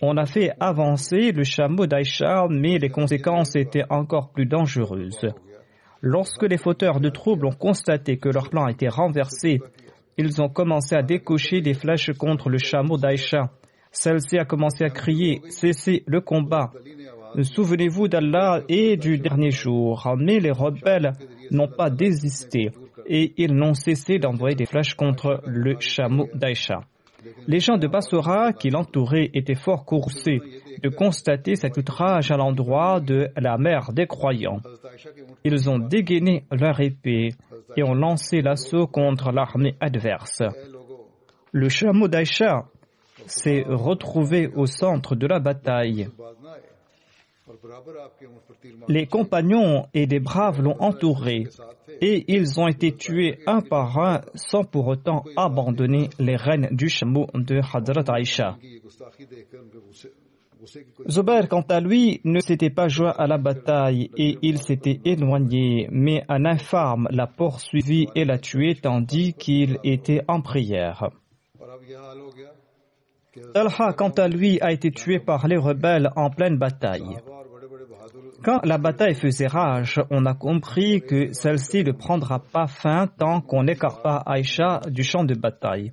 On 0.03 0.17
a 0.17 0.25
fait 0.27 0.53
avancer 0.61 1.33
le 1.33 1.45
chameau 1.45 1.87
d'Aïcha, 1.87 2.47
mais 2.49 2.79
les 2.79 2.91
conséquences 2.91 3.57
étaient 3.57 3.85
encore 3.91 4.31
plus 4.31 4.47
dangereuses. 4.47 5.27
Lorsque 6.01 6.43
les 6.43 6.59
fauteurs 6.59 7.01
de 7.01 7.09
troubles 7.09 7.47
ont 7.47 7.53
constaté 7.53 8.19
que 8.19 8.29
leur 8.29 8.51
plan 8.51 8.69
était 8.69 8.89
renversé, 8.89 9.61
ils 10.17 10.41
ont 10.43 10.49
commencé 10.49 10.95
à 10.95 11.03
décocher 11.03 11.61
des 11.61 11.75
flèches 11.75 12.13
contre 12.13 12.51
le 12.51 12.59
chameau 12.59 12.99
d'Aïcha. 12.99 13.51
Celle-ci 13.91 14.39
a 14.39 14.45
commencé 14.45 14.85
à 14.85 14.91
crier 14.91 15.41
Cessez 15.49 16.05
le 16.07 16.21
combat. 16.21 16.73
Souvenez-vous 17.41 18.09
d'Allah 18.09 18.63
et 18.69 18.97
du 18.97 19.19
dernier 19.19 19.51
jour. 19.51 20.09
Mais 20.19 20.39
les 20.39 20.51
rebelles 20.53 21.13
n'ont 21.51 21.69
pas 21.69 21.91
désisté 21.91 22.71
et 23.07 23.33
ils 23.37 23.55
n'ont 23.55 23.75
cessé 23.75 24.19
d'envoyer 24.19 24.57
des 24.57 24.67
flèches 24.67 24.95
contre 24.95 25.41
le 25.47 25.77
chameau 25.81 26.29
d'Aïcha. 26.35 26.81
Les 27.47 27.61
gens 27.61 27.79
de 27.79 27.87
Bassora 27.87 28.53
qui 28.53 28.71
l'entouraient 28.71 29.31
étaient 29.35 29.55
fort 29.55 29.85
courroucés 29.85 30.41
de 30.83 30.89
constater 30.89 31.57
cet 31.57 31.77
outrage 31.77 32.31
à 32.31 32.37
l'endroit 32.37 33.01
de 33.01 33.29
la 33.37 33.57
mère 33.57 33.93
des 33.93 34.07
croyants. 34.07 34.61
Ils 35.45 35.71
ont 35.71 35.79
dégainé 35.79 36.45
leur 36.51 36.81
épée 36.81 37.31
et 37.77 37.83
ont 37.83 37.95
lancé 37.95 38.43
l'assaut 38.43 38.87
contre 38.87 39.33
l'armée 39.33 39.75
adverse. 39.81 40.43
Le 41.53 41.69
chameau 41.69 42.09
d'Aïcha 42.09 42.67
s'est 43.27 43.65
retrouvé 43.67 44.49
au 44.55 44.67
centre 44.67 45.15
de 45.15 45.27
la 45.27 45.41
bataille. 45.41 46.09
Les 48.89 49.07
compagnons 49.07 49.87
et 49.93 50.07
les 50.07 50.21
braves 50.21 50.63
l'ont 50.63 50.81
entouré 50.81 51.47
et 52.01 52.25
ils 52.29 52.59
ont 52.59 52.69
été 52.69 52.93
tués 52.93 53.41
un 53.47 53.61
par 53.61 53.99
un 53.99 54.23
sans 54.35 54.65
pour 54.65 54.87
autant 54.89 55.25
abandonner 55.37 56.09
les 56.19 56.37
rênes 56.37 56.69
du 56.73 56.89
chameau 56.89 57.27
de 57.35 57.61
Hadrat 57.61 58.19
Aisha. 58.19 58.57
Zubair, 61.09 61.49
quant 61.49 61.65
à 61.69 61.81
lui, 61.81 62.21
ne 62.25 62.41
s'était 62.41 62.71
pas 62.71 62.89
joint 62.89 63.15
à 63.17 63.27
la 63.27 63.37
bataille 63.37 64.11
et 64.17 64.39
il 64.41 64.59
s'était 64.59 65.01
éloigné, 65.05 65.89
mais 65.91 66.25
un 66.29 66.47
infâme 66.47 67.07
l'a 67.11 67.27
poursuivi 67.27 68.07
et 68.15 68.25
l'a 68.25 68.39
tué 68.39 68.75
tandis 68.75 69.35
qu'il 69.35 69.79
était 69.85 70.23
en 70.29 70.41
prière. 70.41 71.11
Talha, 73.53 73.93
quant 73.97 74.11
à 74.11 74.29
lui, 74.29 74.61
a 74.61 74.73
été 74.73 74.91
tué 74.91 75.19
par 75.19 75.47
les 75.49 75.57
rebelles 75.57 76.11
en 76.17 76.31
pleine 76.31 76.59
bataille. 76.59 77.19
Quand 78.43 78.61
la 78.65 78.79
bataille 78.79 79.15
faisait 79.15 79.47
rage, 79.47 80.01
on 80.11 80.27
a 80.27 80.35
compris 80.35 81.01
que 81.01 81.33
celle-ci 81.33 81.83
ne 81.83 81.93
prendra 81.93 82.41
pas 82.41 82.67
fin 82.67 83.07
tant 83.07 83.41
qu'on 83.41 83.65
n'écarte 83.65 84.03
pas 84.03 84.23
Aïcha 84.27 84.81
du 84.89 85.03
champ 85.03 85.25
de 85.25 85.35
bataille. 85.35 85.93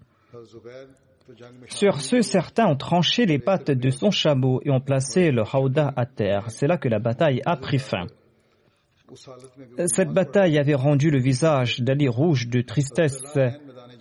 Sur 1.67 2.01
ce, 2.01 2.21
certains 2.21 2.67
ont 2.67 2.75
tranché 2.75 3.25
les 3.25 3.39
pattes 3.39 3.71
de 3.71 3.89
son 3.89 4.11
chameau 4.11 4.61
et 4.65 4.69
ont 4.69 4.81
placé 4.81 5.31
le 5.31 5.43
Hauda 5.43 5.93
à 5.95 6.05
terre. 6.05 6.49
C'est 6.49 6.67
là 6.67 6.77
que 6.77 6.89
la 6.89 6.99
bataille 6.99 7.41
a 7.45 7.55
pris 7.55 7.79
fin. 7.79 8.07
Cette 9.85 10.09
bataille 10.09 10.57
avait 10.57 10.75
rendu 10.75 11.09
le 11.09 11.19
visage 11.19 11.79
d'Ali 11.79 12.07
rouge 12.07 12.47
de 12.47 12.61
tristesse, 12.61 13.23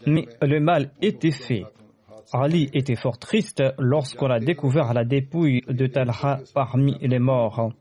mais 0.06 0.26
le 0.42 0.60
mal 0.60 0.90
était 1.00 1.30
fait. 1.30 1.64
Ali 2.32 2.70
était 2.72 2.96
fort 2.96 3.18
triste 3.18 3.62
lorsqu'on 3.78 4.30
a 4.30 4.38
découvert 4.38 4.94
la 4.94 5.04
dépouille 5.04 5.62
de 5.68 5.86
Talha 5.86 6.40
parmi 6.54 6.96
les 7.00 7.18
morts. 7.18 7.72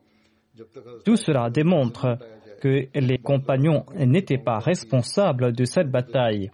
Tout 1.06 1.16
cela 1.16 1.50
démontre 1.50 2.18
que 2.62 2.88
les 2.94 3.18
compagnons 3.18 3.86
n'étaient 3.96 4.38
pas 4.38 4.60
responsables 4.60 5.54
de 5.54 5.66
cette 5.66 5.90
bataille. 5.90 6.52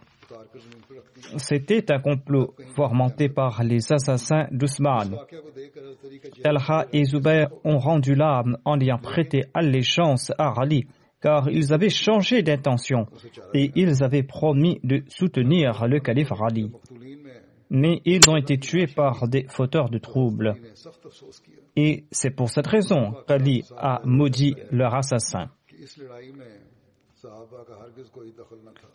C'était 1.37 1.91
un 1.91 1.99
complot 1.99 2.53
fomenté 2.75 3.29
par 3.29 3.63
les 3.63 3.91
assassins 3.91 4.47
d'Ousmane. 4.51 5.17
Talha 6.43 6.85
et 6.93 7.05
Zubair 7.05 7.49
ont 7.63 7.79
rendu 7.79 8.13
l'âme 8.13 8.57
en 8.65 8.79
ayant 8.79 8.99
prêté 8.99 9.45
allégeance 9.53 10.31
à 10.37 10.53
Ali, 10.59 10.85
car 11.21 11.49
ils 11.49 11.73
avaient 11.73 11.89
changé 11.89 12.43
d'intention 12.43 13.07
et 13.53 13.71
ils 13.75 14.03
avaient 14.03 14.23
promis 14.23 14.79
de 14.83 15.03
soutenir 15.07 15.87
le 15.87 15.99
calife 15.99 16.31
Ali. 16.39 16.71
Mais 17.69 18.01
ils 18.05 18.29
ont 18.29 18.35
été 18.37 18.57
tués 18.57 18.87
par 18.87 19.27
des 19.27 19.45
fauteurs 19.49 19.89
de 19.89 19.97
troubles. 19.97 20.55
Et 21.75 22.05
c'est 22.11 22.29
pour 22.31 22.49
cette 22.49 22.67
raison 22.67 23.13
qu'Ali 23.27 23.63
a 23.77 24.01
maudit 24.05 24.55
leur 24.71 24.93
assassin. 24.95 25.49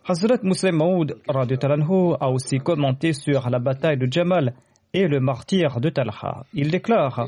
Hazrat 0.06 0.38
Muslim 0.42 0.76
Maud 0.76 1.18
a 1.28 2.30
aussi 2.30 2.58
commenté 2.58 3.12
sur 3.12 3.50
la 3.50 3.58
bataille 3.58 3.98
de 3.98 4.10
Jamal 4.10 4.54
et 4.92 5.08
le 5.08 5.20
martyr 5.20 5.80
de 5.80 5.88
Talha. 5.88 6.44
Il 6.54 6.70
déclare 6.70 7.26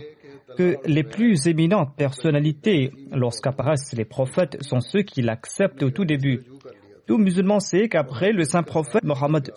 que 0.57 0.77
les 0.85 1.03
plus 1.05 1.47
éminentes 1.47 1.95
personnalités, 1.97 2.93
lorsqu'apparaissent 3.11 3.95
les 3.97 4.05
prophètes, 4.05 4.63
sont 4.63 4.81
ceux 4.81 5.03
qui 5.03 5.23
l'acceptent 5.23 5.83
au 5.83 5.91
tout 5.91 6.05
début. 6.05 6.45
Tout 7.07 7.19
musulman 7.19 7.61
sait 7.61 7.89
qu'après 7.89 8.33
le 8.33 8.45
saint 8.45 8.63
prophète 8.63 9.03
Mohammed 9.05 9.53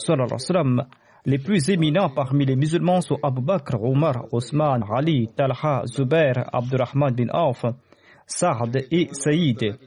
les 1.25 1.39
plus 1.39 1.69
éminents 1.69 2.09
parmi 2.09 2.45
les 2.45 2.55
musulmans 2.55 3.01
sont 3.01 3.17
Abu 3.23 3.41
Bakr, 3.41 3.81
Omar, 3.81 4.27
Osman, 4.31 4.83
Ali, 4.89 5.29
Talha, 5.35 5.83
Zubair, 5.85 6.49
Abdurrahman 6.53 7.13
bin 7.13 7.29
Auf, 7.29 7.65
Saad 8.27 8.85
et 8.91 9.09
Saïd. 9.11 9.77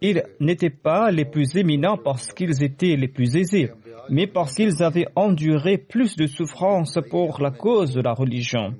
Ils 0.00 0.22
n'étaient 0.40 0.70
pas 0.70 1.10
les 1.10 1.24
plus 1.24 1.56
éminents 1.56 1.98
parce 1.98 2.32
qu'ils 2.32 2.62
étaient 2.62 2.96
les 2.96 3.08
plus 3.08 3.36
aisés, 3.36 3.70
mais 4.08 4.26
parce 4.26 4.54
qu'ils 4.54 4.82
avaient 4.82 5.08
enduré 5.16 5.78
plus 5.78 6.16
de 6.16 6.26
souffrances 6.26 6.98
pour 7.10 7.40
la 7.40 7.50
cause 7.50 7.94
de 7.94 8.00
la 8.00 8.12
religion. 8.12 8.74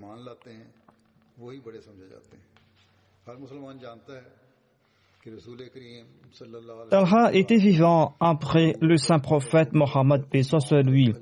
Talha 6.88 7.30
était 7.34 7.56
vivant 7.56 8.14
après 8.20 8.74
le 8.80 8.96
saint 8.96 9.18
prophète 9.18 9.74
Mohammed 9.74 10.24
soit 10.42 10.82
lui. 10.82 11.12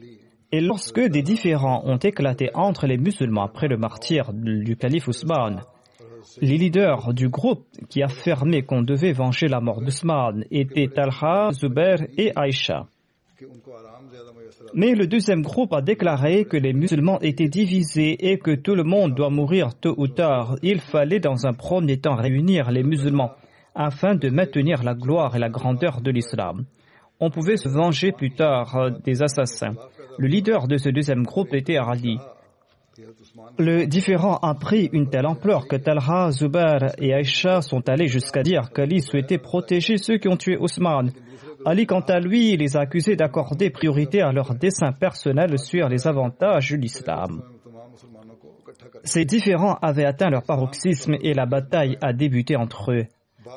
Et 0.52 0.60
lorsque 0.60 1.00
des 1.00 1.22
différends 1.22 1.82
ont 1.84 1.96
éclaté 1.96 2.50
entre 2.54 2.86
les 2.86 2.96
musulmans 2.96 3.42
après 3.42 3.66
le 3.66 3.76
martyr 3.76 4.32
du 4.32 4.76
calife 4.76 5.08
Ousmane, 5.08 5.62
les 6.40 6.56
leaders 6.58 7.12
du 7.12 7.28
groupe 7.28 7.66
qui 7.88 8.02
affirmaient 8.02 8.62
qu'on 8.62 8.82
devait 8.82 9.12
venger 9.12 9.48
la 9.48 9.60
mort 9.60 9.82
d'Ousmane 9.82 10.44
étaient 10.52 10.88
Talha, 10.88 11.50
Zubair 11.52 11.98
et 12.16 12.32
Aïcha. 12.36 12.86
Mais 14.74 14.94
le 14.94 15.06
deuxième 15.06 15.42
groupe 15.42 15.72
a 15.72 15.82
déclaré 15.82 16.44
que 16.44 16.56
les 16.56 16.72
musulmans 16.72 17.20
étaient 17.20 17.48
divisés 17.48 18.30
et 18.30 18.38
que 18.38 18.54
tout 18.54 18.74
le 18.74 18.84
monde 18.84 19.14
doit 19.14 19.30
mourir 19.30 19.74
tôt 19.74 19.94
ou 19.96 20.06
tard. 20.06 20.56
Il 20.62 20.80
fallait 20.80 21.20
dans 21.20 21.46
un 21.46 21.52
premier 21.52 21.98
temps 21.98 22.16
réunir 22.16 22.70
les 22.70 22.82
musulmans 22.82 23.32
afin 23.78 24.16
de 24.16 24.28
maintenir 24.28 24.82
la 24.82 24.94
gloire 24.94 25.36
et 25.36 25.38
la 25.38 25.48
grandeur 25.48 26.00
de 26.00 26.10
l'islam. 26.10 26.64
On 27.20 27.30
pouvait 27.30 27.56
se 27.56 27.68
venger 27.68 28.12
plus 28.12 28.32
tard 28.32 28.76
euh, 28.76 28.90
des 29.04 29.22
assassins. 29.22 29.76
Le 30.18 30.26
leader 30.26 30.66
de 30.66 30.76
ce 30.76 30.88
deuxième 30.88 31.22
groupe 31.22 31.54
était 31.54 31.76
Ali. 31.76 32.18
Le 33.56 33.86
différend 33.86 34.38
a 34.38 34.54
pris 34.54 34.90
une 34.92 35.08
telle 35.08 35.26
ampleur 35.26 35.68
que 35.68 35.76
Talha, 35.76 36.32
Zubair 36.32 36.92
et 36.98 37.14
Aïcha 37.14 37.62
sont 37.62 37.88
allés 37.88 38.08
jusqu'à 38.08 38.42
dire 38.42 38.72
qu'Ali 38.72 39.00
souhaitait 39.00 39.38
protéger 39.38 39.96
ceux 39.96 40.18
qui 40.18 40.28
ont 40.28 40.36
tué 40.36 40.56
Ousmane. 40.58 41.12
Ali, 41.64 41.86
quant 41.86 42.00
à 42.00 42.18
lui, 42.18 42.56
les 42.56 42.76
a 42.76 42.80
accusés 42.80 43.14
d'accorder 43.14 43.70
priorité 43.70 44.22
à 44.22 44.32
leur 44.32 44.54
dessein 44.56 44.90
personnel 44.90 45.56
sur 45.58 45.88
les 45.88 46.08
avantages 46.08 46.72
de 46.72 46.76
l'islam. 46.76 47.42
Ces 49.04 49.24
différends 49.24 49.78
avaient 49.80 50.04
atteint 50.04 50.30
leur 50.30 50.42
paroxysme 50.42 51.14
et 51.22 51.34
la 51.34 51.46
bataille 51.46 51.96
a 52.00 52.12
débuté 52.12 52.56
entre 52.56 52.92
eux. 52.92 53.06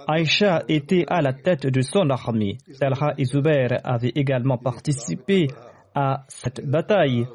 Aïcha 0.07 0.63
était 0.67 1.05
à 1.07 1.21
la 1.21 1.33
tête 1.33 1.65
de 1.67 1.81
son 1.81 2.09
armée. 2.09 2.57
Talha 2.79 3.13
et 3.17 3.25
Zubair 3.25 3.79
avaient 3.83 4.11
également 4.15 4.57
participé 4.57 5.47
à 5.95 6.23
cette 6.27 6.65
bataille. 6.65 7.27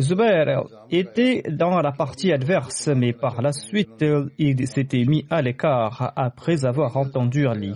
Zubair 0.00 0.64
était 0.90 1.42
dans 1.50 1.80
la 1.80 1.92
partie 1.92 2.32
adverse, 2.32 2.88
mais 2.88 3.12
par 3.12 3.42
la 3.42 3.52
suite, 3.52 4.04
il 4.38 4.66
s'était 4.66 5.04
mis 5.04 5.26
à 5.28 5.42
l'écart 5.42 6.12
après 6.16 6.64
avoir 6.64 6.96
entendu 6.96 7.46
Ali. 7.46 7.74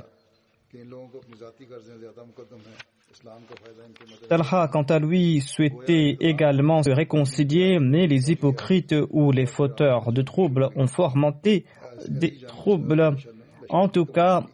Talha, 4.29 4.69
quant 4.73 4.83
à 4.83 4.99
lui, 4.99 5.41
souhaitait 5.41 6.17
également 6.21 6.83
se 6.83 6.91
réconcilier, 6.91 7.79
mais 7.81 8.07
les 8.07 8.31
hypocrites 8.31 8.95
ou 9.11 9.33
les 9.33 9.47
fauteurs 9.47 10.13
de 10.13 10.23
troubles 10.23 10.69
ont 10.77 10.87
fomenté 10.87 11.65
des 12.09 12.37
troubles 12.47 13.17
en 13.69 13.89
tout 13.89 14.07
cas, 14.07 14.45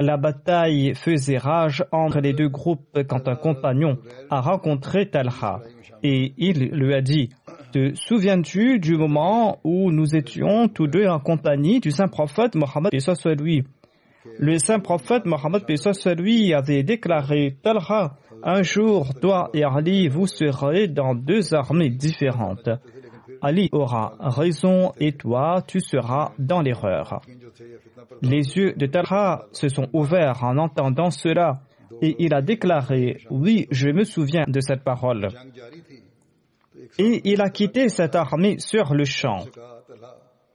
la 0.00 0.16
bataille 0.16 0.94
faisait 0.94 1.38
rage 1.38 1.84
entre 1.92 2.20
les 2.20 2.32
deux 2.32 2.48
groupes 2.48 3.02
quand 3.08 3.28
un 3.28 3.36
compagnon 3.36 3.98
a 4.30 4.40
rencontré 4.40 5.08
Talha 5.08 5.60
et 6.02 6.34
il 6.36 6.68
lui 6.70 6.94
a 6.94 7.00
dit 7.00 7.30
Te 7.72 7.94
souviens-tu 7.94 8.78
du 8.78 8.96
moment 8.96 9.58
où 9.64 9.90
nous 9.90 10.14
étions 10.14 10.68
tous 10.68 10.86
deux 10.86 11.06
en 11.06 11.18
compagnie 11.18 11.80
du 11.80 11.90
saint 11.90 12.08
prophète 12.08 12.54
Mohammed 12.54 12.98
soit 13.00 13.34
lui? 13.34 13.64
Le 14.38 14.58
saint 14.58 14.80
prophète 14.80 15.26
Mohammed 15.26 15.62
soit 15.76 16.14
lui 16.14 16.54
avait 16.54 16.82
déclaré 16.82 17.56
Talha, 17.62 18.16
un 18.42 18.62
jour, 18.62 19.14
toi 19.20 19.50
et 19.54 19.64
Ali, 19.64 20.08
vous 20.08 20.26
serez 20.26 20.88
dans 20.88 21.14
deux 21.14 21.54
armées 21.54 21.90
différentes. 21.90 22.68
Ali 23.44 23.68
aura 23.72 24.14
raison 24.20 24.92
et 24.98 25.12
toi, 25.12 25.62
tu 25.66 25.80
seras 25.80 26.32
dans 26.38 26.62
l'erreur. 26.62 27.20
Les 28.22 28.56
yeux 28.56 28.72
de 28.72 28.86
Talha 28.86 29.44
se 29.52 29.68
sont 29.68 29.88
ouverts 29.92 30.42
en 30.42 30.56
entendant 30.56 31.10
cela 31.10 31.60
et 32.00 32.16
il 32.18 32.34
a 32.34 32.40
déclaré, 32.40 33.18
oui, 33.30 33.66
je 33.70 33.90
me 33.90 34.04
souviens 34.04 34.44
de 34.48 34.60
cette 34.60 34.82
parole. 34.82 35.28
Et 36.98 37.20
il 37.24 37.42
a 37.42 37.50
quitté 37.50 37.90
cette 37.90 38.14
armée 38.14 38.58
sur 38.58 38.94
le 38.94 39.04
champ. 39.04 39.44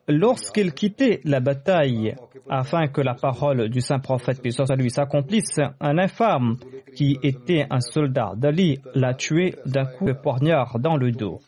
Lorsqu'il 0.07 0.73
quittait 0.73 1.21
la 1.23 1.39
bataille 1.39 2.15
afin 2.49 2.87
que 2.87 3.01
la 3.01 3.13
parole 3.13 3.69
du 3.69 3.81
saint 3.81 3.99
prophète 3.99 4.41
puisse 4.41 4.57
lui 4.75 4.89
s'accomplisse, 4.89 5.59
un 5.79 5.99
infâme 5.99 6.55
qui 6.95 7.19
était 7.21 7.67
un 7.69 7.81
soldat 7.81 8.33
d'Ali 8.35 8.79
l'a 8.95 9.13
tué 9.13 9.53
d'un 9.67 9.85
coup 9.85 10.05
de 10.05 10.13
poignard 10.13 10.79
dans 10.79 10.97
le 10.97 11.11
dos. 11.11 11.39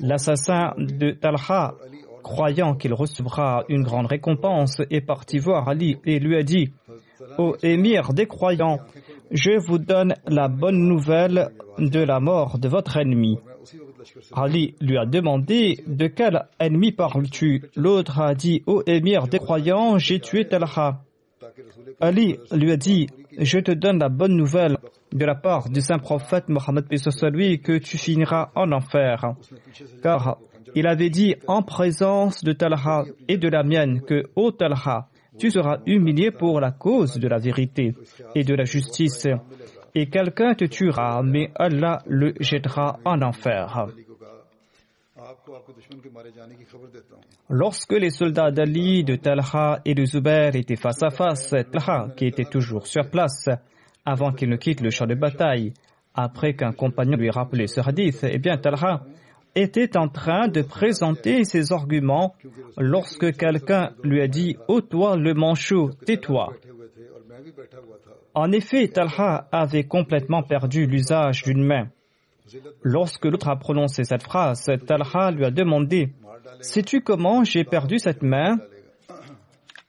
L'assassin 0.00 0.74
de 0.76 1.12
Talha, 1.12 1.74
croyant 2.22 2.74
qu'il 2.74 2.92
recevra 2.92 3.64
une 3.68 3.82
grande 3.82 4.06
récompense, 4.06 4.80
est 4.90 5.00
parti 5.00 5.38
voir 5.38 5.68
Ali 5.68 5.98
et 6.04 6.18
lui 6.18 6.36
a 6.36 6.42
dit 6.42 6.72
Ô 7.38 7.56
émir 7.62 8.12
des 8.12 8.26
croyants, 8.26 8.80
je 9.30 9.58
vous 9.66 9.78
donne 9.78 10.14
la 10.26 10.48
bonne 10.48 10.88
nouvelle 10.88 11.50
de 11.78 12.00
la 12.00 12.20
mort 12.20 12.58
de 12.58 12.68
votre 12.68 12.96
ennemi. 12.96 13.38
Ali 14.34 14.74
lui 14.80 14.98
a 14.98 15.06
demandé 15.06 15.82
De 15.86 16.06
quel 16.08 16.46
ennemi 16.58 16.92
parles-tu? 16.92 17.70
L'autre 17.76 18.20
a 18.20 18.34
dit 18.34 18.62
Ô 18.66 18.82
émir 18.86 19.28
des 19.28 19.38
croyants, 19.38 19.98
j'ai 19.98 20.20
tué 20.20 20.46
Talha. 20.46 21.00
Ali 22.00 22.38
lui 22.52 22.72
a 22.72 22.76
dit 22.76 23.06
Je 23.38 23.58
te 23.58 23.72
donne 23.72 23.98
la 23.98 24.08
bonne 24.08 24.36
nouvelle 24.36 24.76
de 25.14 25.24
la 25.24 25.36
part 25.36 25.70
du 25.70 25.80
saint 25.80 25.98
prophète 25.98 26.48
Mohammed 26.48 26.86
lui 27.32 27.60
que 27.60 27.78
tu 27.78 27.96
finiras 27.96 28.50
en 28.54 28.72
enfer. 28.72 29.34
Car 30.02 30.38
il 30.74 30.86
avait 30.86 31.10
dit 31.10 31.36
en 31.46 31.62
présence 31.62 32.42
de 32.42 32.52
Talha 32.52 33.04
et 33.28 33.38
de 33.38 33.48
la 33.48 33.62
mienne 33.62 34.02
que 34.02 34.24
Ô 34.34 34.50
Talha, 34.50 35.08
tu 35.38 35.50
seras 35.50 35.78
humilié 35.86 36.30
pour 36.30 36.60
la 36.60 36.72
cause 36.72 37.18
de 37.18 37.28
la 37.28 37.38
vérité 37.38 37.94
et 38.34 38.44
de 38.44 38.54
la 38.54 38.64
justice 38.64 39.26
et 39.94 40.06
quelqu'un 40.06 40.54
te 40.54 40.64
tuera, 40.64 41.22
mais 41.22 41.50
Allah 41.54 42.02
le 42.06 42.34
jettera 42.40 42.98
en 43.04 43.22
enfer. 43.22 43.86
Lorsque 47.48 47.92
les 47.92 48.10
soldats 48.10 48.50
d'Ali, 48.50 49.04
de 49.04 49.16
Talha 49.16 49.80
et 49.84 49.94
de 49.94 50.04
Zubair 50.04 50.56
étaient 50.56 50.76
face 50.76 51.02
à 51.02 51.10
face, 51.10 51.54
Talha, 51.70 52.08
qui 52.16 52.26
était 52.26 52.44
toujours 52.44 52.86
sur 52.86 53.08
place, 53.08 53.48
avant 54.04 54.32
qu'il 54.32 54.48
ne 54.48 54.56
quitte 54.56 54.80
le 54.80 54.90
champ 54.90 55.06
de 55.06 55.14
bataille, 55.14 55.72
après 56.14 56.54
qu'un 56.54 56.72
compagnon 56.72 57.16
lui 57.16 57.26
ait 57.26 57.30
rappelé 57.30 57.66
ce 57.66 57.80
hadith, 57.80 58.24
eh 58.28 58.38
bien 58.38 58.56
Talha 58.56 59.02
était 59.54 59.96
en 59.96 60.08
train 60.08 60.48
de 60.48 60.62
présenter 60.62 61.44
ses 61.44 61.72
arguments 61.72 62.34
lorsque 62.76 63.36
quelqu'un 63.36 63.90
lui 64.02 64.20
a 64.20 64.28
dit 64.28 64.56
Ô 64.68 64.80
toi 64.80 65.16
le 65.16 65.34
manchot, 65.34 65.90
tais-toi. 66.06 66.52
En 68.34 68.50
effet, 68.50 68.88
Talha 68.88 69.48
avait 69.52 69.84
complètement 69.84 70.42
perdu 70.42 70.86
l'usage 70.86 71.42
d'une 71.44 71.64
main. 71.64 71.88
Lorsque 72.82 73.24
l'autre 73.24 73.48
a 73.48 73.56
prononcé 73.56 74.04
cette 74.04 74.22
phrase, 74.22 74.70
Talha 74.86 75.30
lui 75.30 75.44
a 75.44 75.50
demandé 75.50 76.12
Sais-tu 76.60 77.00
comment 77.00 77.44
j'ai 77.44 77.64
perdu 77.64 77.98
cette 77.98 78.22
main? 78.22 78.58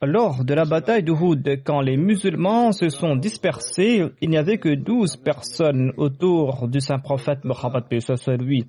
Lors 0.02 0.44
de 0.44 0.52
la 0.52 0.66
bataille 0.66 1.02
d'Uhud, 1.02 1.62
quand 1.64 1.80
les 1.80 1.96
musulmans 1.96 2.72
se 2.72 2.90
sont 2.90 3.16
dispersés, 3.16 4.02
il 4.20 4.28
n'y 4.28 4.36
avait 4.36 4.58
que 4.58 4.74
douze 4.74 5.16
personnes 5.16 5.92
autour 5.96 6.68
du 6.68 6.80
saint 6.80 6.98
prophète 6.98 7.44
Mohammed 7.44 7.84
lui. 8.38 8.66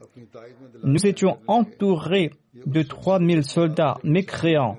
Nous 0.84 1.06
étions 1.06 1.38
entourés 1.48 2.32
de 2.66 2.82
trois 2.82 3.20
mille 3.20 3.44
soldats 3.44 3.96
mécréants 4.04 4.78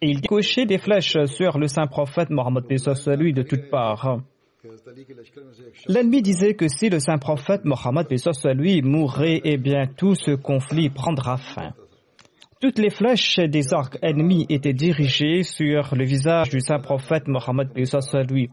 et 0.00 0.08
il 0.08 0.20
cochait 0.22 0.66
des 0.66 0.78
flèches 0.78 1.18
sur 1.26 1.58
le 1.58 1.66
saint 1.66 1.88
prophète 1.88 2.30
Mohammed 2.30 2.64
lui 3.18 3.32
de 3.32 3.42
toutes 3.42 3.70
parts. 3.70 4.20
L'ennemi 5.88 6.22
disait 6.22 6.54
que 6.54 6.68
si 6.68 6.90
le 6.90 7.00
saint 7.00 7.18
prophète 7.18 7.64
Mohammed 7.64 8.06
lui 8.54 8.82
mourait, 8.82 9.40
eh 9.42 9.56
bien 9.56 9.86
tout 9.96 10.14
ce 10.14 10.32
conflit 10.32 10.90
prendra 10.90 11.36
fin. 11.36 11.72
Toutes 12.60 12.78
les 12.78 12.90
flèches 12.90 13.38
des 13.38 13.72
arcs 13.72 13.98
ennemis 14.02 14.44
étaient 14.48 14.72
dirigées 14.72 15.44
sur 15.44 15.94
le 15.94 16.04
visage 16.04 16.48
du 16.48 16.60
saint 16.60 16.80
prophète 16.80 17.28
Mohammed 17.28 17.68
lui. 18.28 18.50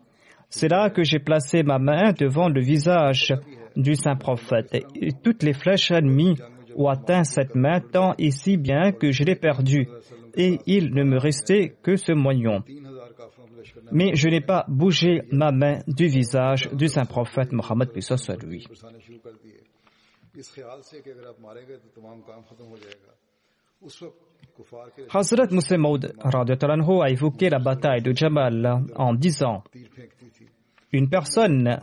C'est 0.49 0.67
là 0.67 0.91
que 0.91 1.03
j'ai 1.03 1.17
placé 1.17 1.63
ma 1.63 1.79
main 1.79 2.13
devant 2.13 2.47
le 2.47 2.61
visage 2.61 3.33
du 3.75 3.95
saint 3.95 4.15
prophète. 4.15 4.85
Toutes 5.23 5.41
les 5.41 5.53
flèches 5.53 5.89
ennemies 5.89 6.35
ont 6.75 6.87
atteint 6.87 7.23
cette 7.23 7.55
main 7.55 7.79
tant 7.79 8.13
et 8.19 8.29
si 8.29 8.57
bien 8.57 8.91
que 8.91 9.11
je 9.11 9.23
l'ai 9.23 9.35
perdue 9.35 9.87
et 10.35 10.59
il 10.67 10.93
ne 10.93 11.03
me 11.03 11.17
restait 11.17 11.75
que 11.81 11.95
ce 11.95 12.11
moignon. 12.11 12.63
Mais 13.91 14.13
je 14.13 14.29
n'ai 14.29 14.41
pas 14.41 14.65
bougé 14.67 15.23
ma 15.31 15.51
main 15.51 15.79
du 15.87 16.05
visage 16.05 16.69
du 16.73 16.87
saint 16.89 17.05
prophète 17.05 17.51
Mohammed 17.51 17.89
lui. 18.43 18.67
Hazrat 25.13 25.47
Musa 25.51 25.77
Maud 25.77 26.13
a 26.23 27.09
évoqué 27.09 27.49
la 27.49 27.59
bataille 27.59 28.01
de 28.01 28.13
Jamal 28.15 28.83
en 28.95 29.13
disant 29.13 29.63
Une 30.91 31.09
personne 31.09 31.79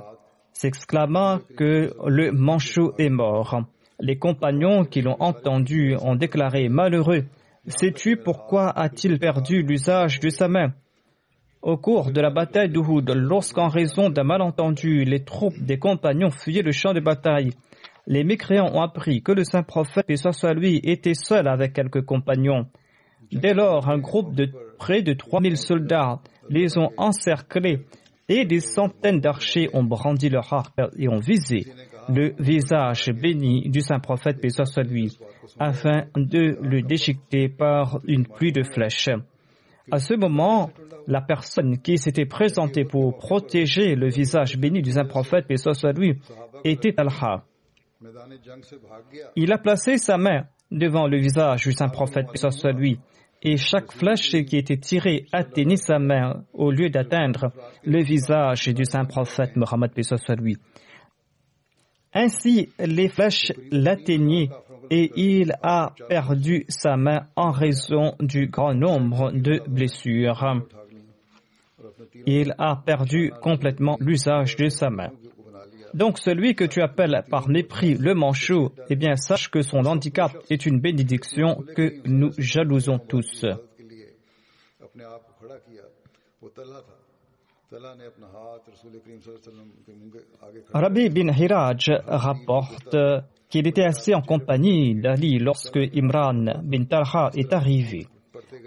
s'exclama 0.53 1.41
que 1.57 1.93
le 2.07 2.33
manchot 2.33 2.95
est 2.99 3.11
mort. 3.11 3.63
Les 4.01 4.19
compagnons 4.19 4.85
qui 4.85 5.03
l'ont 5.03 5.21
entendu 5.21 5.97
ont 6.01 6.17
déclaré 6.17 6.69
Malheureux, 6.69 7.25
Sais-tu 7.69 8.17
pourquoi 8.17 8.71
a-t-il 8.71 9.21
perdu 9.21 9.63
l'usage 9.63 10.19
de 10.19 10.31
sa 10.31 10.49
main? 10.49 10.75
Au 11.63 11.77
cours 11.77 12.11
de 12.11 12.21
la 12.21 12.31
bataille 12.31 12.71
d'Uhud, 12.71 13.09
lorsqu'en 13.11 13.69
raison 13.69 14.11
d'un 14.11 14.25
malentendu, 14.25 15.05
les 15.05 15.23
troupes 15.23 15.61
des 15.61 15.79
compagnons 15.79 16.31
fuyaient 16.31 16.63
le 16.63 16.73
champ 16.73 16.93
de 16.93 16.99
bataille, 16.99 17.51
les 18.07 18.25
mécréants 18.25 18.71
ont 18.75 18.81
appris 18.81 19.23
que 19.23 19.33
le 19.33 19.45
saint 19.45 19.63
prophète, 19.63 20.07
et 20.09 20.17
soit 20.17 20.35
était 20.63 21.15
seul 21.15 21.49
avec 21.49 21.73
quelques 21.73 22.05
compagnons. 22.05 22.67
Dès 23.31 23.55
lors, 23.55 23.89
un 23.89 23.99
groupe 23.99 24.35
de 24.35 24.51
près 24.79 25.03
de 25.03 25.13
3000 25.13 25.57
soldats 25.57 26.21
les 26.51 26.77
ont 26.77 26.91
encerclés 26.97 27.87
et 28.29 28.45
des 28.45 28.61
centaines 28.61 29.21
d'archers 29.21 29.69
ont 29.73 29.85
brandi 29.85 30.29
leur 30.29 30.53
arc 30.53 30.75
et 30.99 31.09
ont 31.09 31.21
visé 31.21 31.67
le 32.09 32.35
visage 32.39 33.11
béni 33.13 33.69
du 33.69 33.81
saint 33.81 34.01
prophète, 34.01 34.41
paix 34.41 34.51
soit 34.51 34.67
afin 35.59 36.05
de 36.17 36.59
le 36.61 36.83
déchiqueter 36.83 37.49
par 37.49 38.01
une 38.07 38.27
pluie 38.27 38.53
de 38.53 38.63
flèches. 38.63 39.11
À 39.91 39.99
ce 39.99 40.15
moment, 40.15 40.71
la 41.07 41.21
personne 41.21 41.79
qui 41.79 41.99
s'était 41.99 42.27
présentée 42.27 42.85
pour 42.85 43.17
protéger 43.17 43.95
le 43.95 44.09
visage 44.09 44.57
béni 44.59 44.83
du 44.83 44.93
saint 44.93 45.05
prophète, 45.05 45.47
paix 45.47 45.57
soit 45.57 45.93
lui, 45.93 46.19
était. 46.65 46.95
Il 49.37 49.53
a 49.53 49.59
placé 49.59 49.99
sa 49.99 50.17
main 50.17 50.45
devant 50.71 51.07
le 51.07 51.19
visage 51.19 51.65
du 51.65 51.73
saint 51.73 51.89
prophète, 51.89 52.27
soit 52.37 52.73
lui, 52.73 52.99
et 53.43 53.57
chaque 53.57 53.93
flèche 53.93 54.31
qui 54.45 54.57
était 54.57 54.77
tirée 54.77 55.27
atteignait 55.33 55.77
sa 55.77 55.99
main 55.99 56.45
au 56.53 56.71
lieu 56.71 56.91
d'atteindre 56.91 57.53
le 57.85 58.03
visage 58.03 58.69
du 58.69 58.85
saint 58.85 59.05
prophète 59.05 59.57
Mohammed, 59.57 59.91
lui. 60.39 60.57
Ainsi, 62.15 62.69
les 62.79 63.09
flèches 63.09 63.53
l'atteignaient 63.71 64.51
et 64.91 65.11
il 65.17 65.55
a 65.63 65.95
perdu 66.09 66.65
sa 66.69 66.97
main 66.97 67.27
en 67.37 67.51
raison 67.51 68.15
du 68.21 68.49
grand 68.49 68.75
nombre 68.75 69.33
de 69.33 69.63
blessures. 69.67 70.63
Il 72.27 72.55
a 72.59 72.77
perdu 72.77 73.33
complètement 73.41 73.97
l'usage 74.01 74.57
de 74.57 74.69
sa 74.69 74.91
main. 74.91 75.11
Donc 75.95 76.19
celui 76.19 76.55
que 76.55 76.65
tu 76.65 76.81
appelles 76.81 77.23
par 77.31 77.49
mépris 77.49 77.95
le 77.95 78.15
manchot, 78.15 78.73
eh 78.89 78.97
bien 78.97 79.17
sache 79.17 79.51
que 79.51 79.63
son 79.63 79.85
handicap 79.85 80.33
est 80.51 80.67
une 80.67 80.81
bénédiction 80.81 81.65
que 81.77 82.07
nous 82.07 82.33
jalousons 82.39 82.99
tous. 82.99 83.45
Rabbi 90.73 91.09
bin 91.09 91.29
Hiraj 91.33 91.91
rapporte 92.07 92.97
qu'il 93.49 93.67
était 93.67 93.85
assis 93.85 94.15
en 94.15 94.23
compagnie 94.23 94.95
d'Ali 94.95 95.39
lorsque 95.39 95.79
Imran 95.95 96.63
bin 96.63 96.85
Talha 96.85 97.31
est 97.35 97.53
arrivé. 97.53 98.07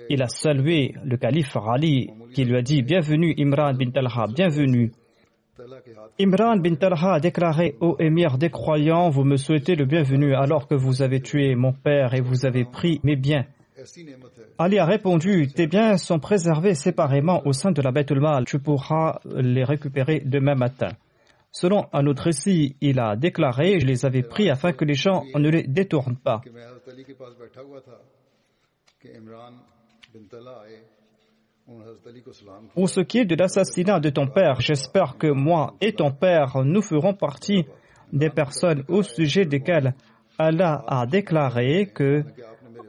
Il 0.10 0.22
a 0.22 0.28
salué 0.28 0.94
le 1.04 1.18
calife 1.18 1.56
Ali 1.58 2.10
qui 2.34 2.46
lui 2.46 2.58
a 2.58 2.62
dit 2.62 2.82
Bienvenue 2.82 3.34
Imran 3.38 3.74
bin 3.74 3.92
Talha, 3.92 4.26
bienvenue. 4.28 4.92
Imran 6.20 6.58
bin 6.58 6.76
Talha 6.76 7.14
a 7.14 7.20
déclaré 7.20 7.76
Ô 7.80 7.96
émir 8.00 8.38
des 8.38 8.50
croyants, 8.50 9.10
vous 9.10 9.24
me 9.24 9.38
souhaitez 9.38 9.76
le 9.76 9.86
bienvenu 9.86 10.36
alors 10.36 10.68
que 10.68 10.76
vous 10.76 11.02
avez 11.02 11.22
tué 11.22 11.56
mon 11.56 11.72
père 11.72 12.14
et 12.14 12.22
vous 12.22 12.46
avez 12.46 12.66
pris 12.66 13.00
mes 13.04 13.16
biens. 13.16 13.46
Ali 14.58 14.80
a 14.80 14.86
répondu, 14.86 15.48
tes 15.48 15.68
biens 15.68 15.98
sont 15.98 16.20
préservés 16.20 16.74
séparément 16.74 17.42
au 17.46 17.54
sein 17.54 17.72
de 17.72 17.82
la 17.82 17.92
Beth 17.92 18.12
Mal, 18.12 18.46
tu 18.46 18.60
pourras 18.60 19.20
les 19.26 19.64
récupérer 19.64 20.22
demain 20.26 20.56
matin. 20.56 20.90
Selon 21.52 21.88
un 21.94 22.06
autre 22.06 22.24
récit, 22.24 22.76
il 22.82 23.00
a 23.00 23.16
déclaré 23.16 23.80
Je 23.80 23.86
les 23.86 24.06
avais 24.06 24.24
pris 24.24 24.50
afin 24.50 24.74
que 24.74 24.84
les 24.84 24.94
gens 24.94 25.24
ne 25.36 25.50
les 25.50 25.64
détournent 25.64 26.18
pas. 26.18 26.42
Pour 32.75 32.89
ce 32.89 33.01
qui 33.01 33.19
est 33.19 33.25
de 33.25 33.37
l'assassinat 33.37 34.01
de 34.01 34.11
ton 34.11 34.27
père, 34.27 34.61
j'espère 34.61 35.17
que 35.19 35.29
moi 35.29 35.75
et 35.81 35.93
ton 35.93 36.11
père, 36.11 36.65
nous 36.65 36.83
ferons 36.83 37.15
partie 37.15 37.65
des 38.13 38.31
personnes 38.31 38.85
au 38.89 39.03
sujet 39.03 39.45
desquelles 39.45 39.95
Allah 40.39 40.85
a 40.87 41.07
déclaré 41.07 41.87
que 41.87 42.25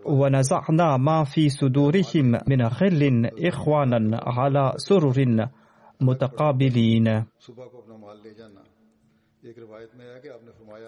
ونزعنا 0.05 0.97
ما 0.97 1.23
في 1.23 1.49
صدورهم 1.49 2.39
من 2.47 2.61
غل 2.61 3.29
إخوانا 3.47 4.19
على 4.23 4.73
سرر 4.77 5.47
متقابلين 6.01 7.23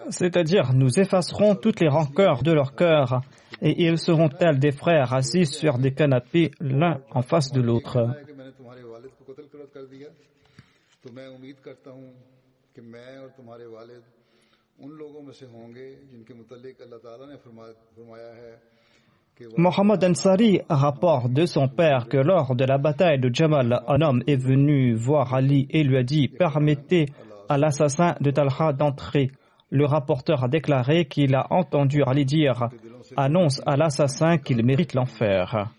c'est-à-dire, 0.09 0.73
nous 0.73 0.99
effacerons 0.99 1.55
toutes 1.55 1.79
les 1.79 1.87
rancœurs 1.87 2.43
de 2.43 2.51
leur 2.51 2.75
cœur 2.75 3.21
et 3.61 3.83
ils 3.85 3.97
seront 3.97 4.29
tels 4.29 4.59
des 4.59 4.71
frères 4.71 5.13
assis 5.13 5.45
sur 5.45 5.77
des 5.77 5.93
canapés 5.93 6.51
l'un 6.59 7.01
en 7.11 7.21
face 7.21 7.51
de 7.51 7.61
l'autre. 7.61 8.07
Mohamed 19.57 20.03
Ansari 20.03 20.61
rapporte 20.69 21.31
de 21.31 21.45
son 21.45 21.69
père 21.69 22.07
que 22.09 22.17
lors 22.17 22.55
de 22.55 22.65
la 22.65 22.77
bataille 22.77 23.19
de 23.19 23.33
Jamal, 23.33 23.81
un 23.87 24.01
homme 24.01 24.21
est 24.27 24.35
venu 24.35 24.95
voir 24.95 25.33
Ali 25.33 25.65
et 25.69 25.83
lui 25.83 25.97
a 25.97 26.03
dit 26.03 26.27
Permettez 26.27 27.05
à 27.49 27.57
l'assassin 27.57 28.15
de 28.21 28.31
Talha 28.31 28.71
d'entrer. 28.73 29.31
Le 29.71 29.85
rapporteur 29.85 30.43
a 30.43 30.47
déclaré 30.47 31.05
qu'il 31.05 31.35
a 31.35 31.47
entendu 31.51 32.01
Ali 32.03 32.25
dire 32.25 32.69
Annonce 33.17 33.61
à 33.65 33.75
l'assassin 33.75 34.37
qu'il 34.37 34.63
mérite 34.65 34.93
l'enfer. 34.93 35.71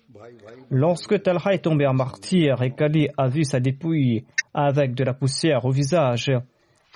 Lorsque 0.70 1.22
Talha 1.22 1.52
est 1.54 1.64
tombé 1.64 1.86
en 1.86 1.94
martyr 1.94 2.62
et 2.62 2.70
qu'Ali 2.72 3.08
a 3.16 3.28
vu 3.28 3.44
sa 3.44 3.58
dépouille 3.58 4.24
avec 4.54 4.94
de 4.94 5.04
la 5.04 5.14
poussière 5.14 5.64
au 5.64 5.70
visage, 5.70 6.30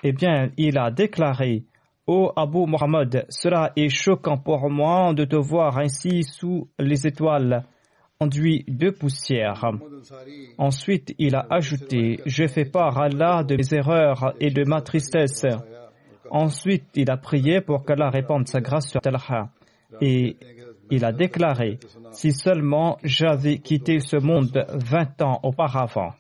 eh 0.03 0.13
bien, 0.13 0.51
il 0.57 0.79
a 0.79 0.91
déclaré 0.91 1.65
Ô 2.07 2.33
Abu 2.37 2.67
Muhammad, 2.67 3.25
cela 3.31 3.73
est 3.77 3.89
choquant 3.89 4.37
pour 4.37 4.69
moi 4.69 5.15
de 5.15 5.25
te 5.25 5.37
voir 5.37 5.79
ainsi 5.79 6.23
sous 6.23 6.69
les 6.79 7.07
étoiles, 7.07 7.65
enduit 8.25 8.65
de 8.69 8.91
poussière. 8.91 9.65
Ensuite, 10.59 11.15
il 11.19 11.35
a 11.35 11.47
ajouté 11.51 12.21
Je 12.27 12.47
fais 12.47 12.65
part 12.65 12.99
à 12.99 13.07
Allah 13.07 13.45
de 13.45 13.57
mes 13.57 13.75
erreurs 13.75 14.35
et 14.41 14.51
de 14.51 14.65
ma 14.65 14.81
tristesse. 14.81 15.47
Ensuite, 16.31 16.85
il 16.95 17.11
a 17.11 17.17
prié 17.17 17.61
pour 17.61 17.85
qu'Allah 17.85 18.11
répande 18.11 18.49
sa 18.49 18.61
grâce 18.61 18.89
sur 18.89 19.01
Talha. 19.01 19.51
Et 20.01 20.37
il 20.91 21.05
a 21.05 21.13
déclaré 21.13 21.79
Si 22.13 22.33
seulement 22.33 22.99
j'avais 23.05 23.59
quitté 23.59 24.01
ce 24.01 24.17
monde 24.17 24.65
vingt 24.73 25.21
ans 25.23 25.41
auparavant. 25.43 26.13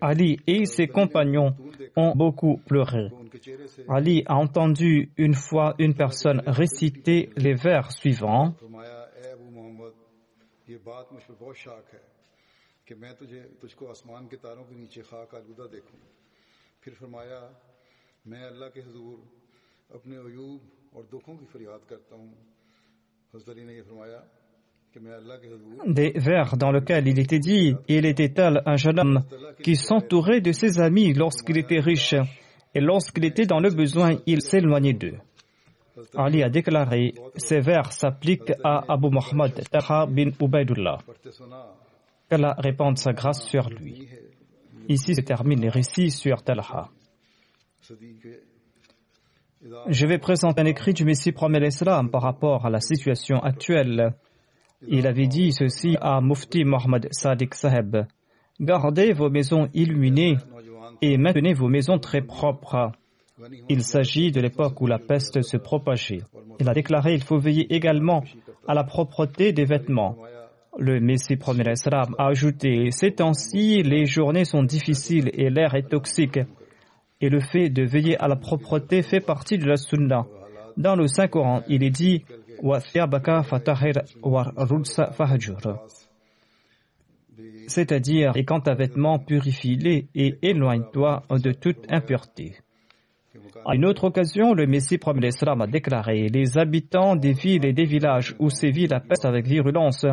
Ali 0.00 0.38
et 0.46 0.64
ses 0.64 0.86
compagnons 0.86 1.54
ont 1.96 2.14
beaucoup 2.16 2.58
pleuré. 2.66 3.08
Ali 3.88 4.22
a 4.26 4.36
entendu 4.36 5.10
une 5.18 5.34
fois 5.34 5.74
une 5.78 5.94
personne 5.94 6.42
réciter 6.46 7.30
les 7.36 7.54
vers 7.54 7.92
suivants. 7.92 8.54
Des 25.86 26.12
vers 26.16 26.56
dans 26.56 26.70
lesquels 26.70 27.08
il 27.08 27.18
était 27.18 27.38
dit 27.38 27.74
Il 27.88 28.04
était 28.04 28.28
tel 28.28 28.62
un 28.66 28.76
jeune 28.76 29.00
homme 29.00 29.20
qui 29.62 29.76
s'entourait 29.76 30.40
de 30.40 30.52
ses 30.52 30.80
amis 30.80 31.14
lorsqu'il 31.14 31.56
était 31.56 31.80
riche, 31.80 32.14
et 32.74 32.80
lorsqu'il 32.80 33.24
était 33.24 33.46
dans 33.46 33.60
le 33.60 33.70
besoin, 33.70 34.18
il 34.26 34.42
s'éloignait 34.42 34.92
d'eux. 34.92 35.18
Ali 36.16 36.42
a 36.42 36.48
déclaré 36.48 37.14
Ces 37.36 37.60
vers 37.60 37.92
s'appliquent 37.92 38.52
à 38.64 38.84
Abu 38.92 39.08
Muhammad 39.10 39.52
Taha 39.70 40.06
bin 40.06 40.30
Ubaidullah. 40.40 40.98
Qu'Allah 42.28 42.54
répande 42.58 42.98
sa 42.98 43.12
grâce 43.12 43.44
sur 43.44 43.68
lui. 43.68 44.08
Ici 44.88 45.14
se 45.14 45.20
terminent 45.20 45.62
les 45.62 45.68
récits 45.68 46.10
sur 46.10 46.42
Talha. 46.42 46.88
Je 49.88 50.06
vais 50.06 50.18
présenter 50.18 50.60
un 50.60 50.66
écrit 50.66 50.92
du 50.92 51.04
Messie 51.04 51.32
promet 51.32 51.60
l'Islam 51.60 52.10
par 52.10 52.22
rapport 52.22 52.66
à 52.66 52.70
la 52.70 52.80
situation 52.80 53.38
actuelle. 53.40 54.14
Il 54.88 55.06
avait 55.06 55.28
dit 55.28 55.52
ceci 55.52 55.96
à 56.00 56.20
Mufti 56.20 56.64
Mohammed 56.64 57.08
Sadiq 57.12 57.54
Saheb. 57.54 57.96
Gardez 58.60 59.12
vos 59.12 59.30
maisons 59.30 59.68
illuminées 59.72 60.36
et 61.00 61.16
maintenez 61.16 61.54
vos 61.54 61.68
maisons 61.68 61.98
très 61.98 62.22
propres. 62.22 62.92
Il 63.68 63.82
s'agit 63.82 64.30
de 64.30 64.40
l'époque 64.40 64.80
où 64.80 64.86
la 64.86 64.98
peste 64.98 65.42
se 65.42 65.56
propageait. 65.56 66.22
Il 66.60 66.68
a 66.68 66.74
déclaré 66.74 67.14
il 67.14 67.22
faut 67.22 67.38
veiller 67.38 67.72
également 67.74 68.22
à 68.68 68.74
la 68.74 68.84
propreté 68.84 69.52
des 69.52 69.64
vêtements. 69.64 70.16
Le 70.78 71.00
Messie 71.00 71.36
premier 71.36 71.70
Islam 71.70 72.14
a 72.18 72.28
ajouté 72.28 72.90
Ces 72.90 73.12
temps-ci, 73.12 73.82
les 73.82 74.06
journées 74.06 74.44
sont 74.44 74.62
difficiles 74.62 75.30
et 75.34 75.50
l'air 75.50 75.74
est 75.74 75.88
toxique. 75.88 76.40
Et 77.20 77.28
le 77.28 77.40
fait 77.40 77.68
de 77.68 77.84
veiller 77.84 78.16
à 78.18 78.28
la 78.28 78.36
propreté 78.36 79.02
fait 79.02 79.20
partie 79.20 79.58
de 79.58 79.66
la 79.66 79.76
Sunna. 79.76 80.26
Dans 80.76 80.96
le 80.96 81.06
Saint-Coran, 81.06 81.62
il 81.68 81.82
est 81.82 81.90
dit 81.90 82.24
c'est-à-dire, 87.66 88.32
et 88.36 88.44
quand 88.44 88.60
ta 88.60 88.74
vêtement, 88.74 89.18
purifie-les 89.18 90.08
et 90.14 90.38
éloigne-toi 90.42 91.22
de 91.30 91.52
toute 91.52 91.90
impureté. 91.90 92.54
À 93.64 93.74
une 93.74 93.84
autre 93.84 94.04
occasion, 94.04 94.54
le 94.54 94.66
Messie 94.66 94.98
l'Islam 95.16 95.60
a 95.60 95.66
déclaré 95.66 96.28
Les 96.28 96.58
habitants 96.58 97.16
des 97.16 97.32
villes 97.32 97.64
et 97.64 97.72
des 97.72 97.84
villages 97.84 98.34
où 98.38 98.50
sévit 98.50 98.86
la 98.86 99.00
peste 99.00 99.24
avec 99.24 99.46
virulence 99.46 100.06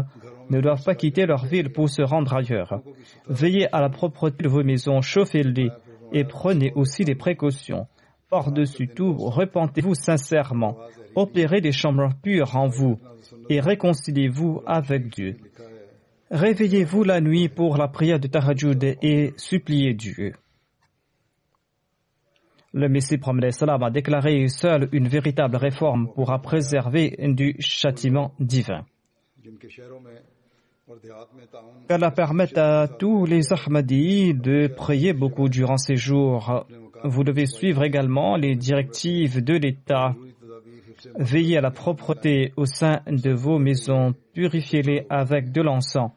ne 0.49 0.61
doivent 0.61 0.83
pas 0.83 0.95
quitter 0.95 1.25
leur 1.25 1.45
ville 1.45 1.71
pour 1.71 1.89
se 1.89 2.01
rendre 2.01 2.33
ailleurs. 2.35 2.81
Veillez 3.27 3.67
à 3.73 3.81
la 3.81 3.89
propreté 3.89 4.43
de 4.43 4.49
vos 4.49 4.63
maisons, 4.63 5.01
chauffez-les 5.01 5.69
et 6.11 6.23
prenez 6.23 6.71
aussi 6.75 7.03
des 7.03 7.15
précautions. 7.15 7.87
Par-dessus 8.29 8.87
tout, 8.87 9.13
repentez-vous 9.13 9.95
sincèrement 9.95 10.77
opérez 11.15 11.61
des 11.61 11.71
chambres 11.71 12.09
pures 12.21 12.55
en 12.55 12.67
vous 12.67 12.97
et 13.49 13.59
réconciliez-vous 13.59 14.61
avec 14.65 15.09
Dieu. 15.09 15.37
Réveillez-vous 16.31 17.03
la 17.03 17.21
nuit 17.21 17.49
pour 17.49 17.77
la 17.77 17.87
prière 17.87 18.19
de 18.19 18.27
Tahajjud 18.27 18.83
et 19.01 19.33
suppliez 19.37 19.93
Dieu. 19.93 20.33
Le 22.73 22.87
Messie 22.87 23.17
Promet 23.17 23.49
a 23.61 23.89
déclaré 23.89 24.47
seule 24.47 24.89
une 24.91 25.07
véritable 25.07 25.55
réforme 25.55 26.11
pourra 26.13 26.39
préserver 26.39 27.15
du 27.19 27.55
châtiment 27.59 28.33
divin. 28.39 28.85
Qu'Allah 31.87 32.11
permette 32.11 32.57
à 32.57 32.87
tous 32.87 33.25
les 33.25 33.53
Ahmadis 33.53 34.33
de 34.33 34.67
prier 34.67 35.13
beaucoup 35.13 35.49
durant 35.49 35.77
ces 35.77 35.95
jours. 35.95 36.65
Vous 37.03 37.23
devez 37.23 37.45
suivre 37.45 37.83
également 37.83 38.35
les 38.35 38.55
directives 38.55 39.43
de 39.43 39.53
l'État 39.53 40.15
Veillez 41.15 41.57
à 41.57 41.61
la 41.61 41.71
propreté 41.71 42.53
au 42.57 42.65
sein 42.65 43.01
de 43.07 43.31
vos 43.31 43.57
maisons, 43.57 44.13
purifiez-les 44.33 45.05
avec 45.09 45.51
de 45.51 45.61
l'encens. 45.61 46.11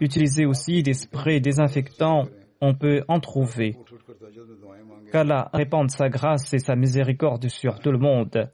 Utilisez 0.00 0.44
aussi 0.44 0.82
des 0.82 0.94
sprays 0.94 1.40
désinfectants, 1.40 2.24
on 2.60 2.74
peut 2.74 3.04
en 3.08 3.20
trouver 3.20 3.76
qu'Allah 5.10 5.50
répande 5.52 5.90
sa 5.90 6.08
grâce 6.08 6.52
et 6.54 6.58
sa 6.58 6.76
miséricorde 6.76 7.48
sur 7.48 7.78
tout 7.78 7.92
le 7.92 7.98
monde. 7.98 8.50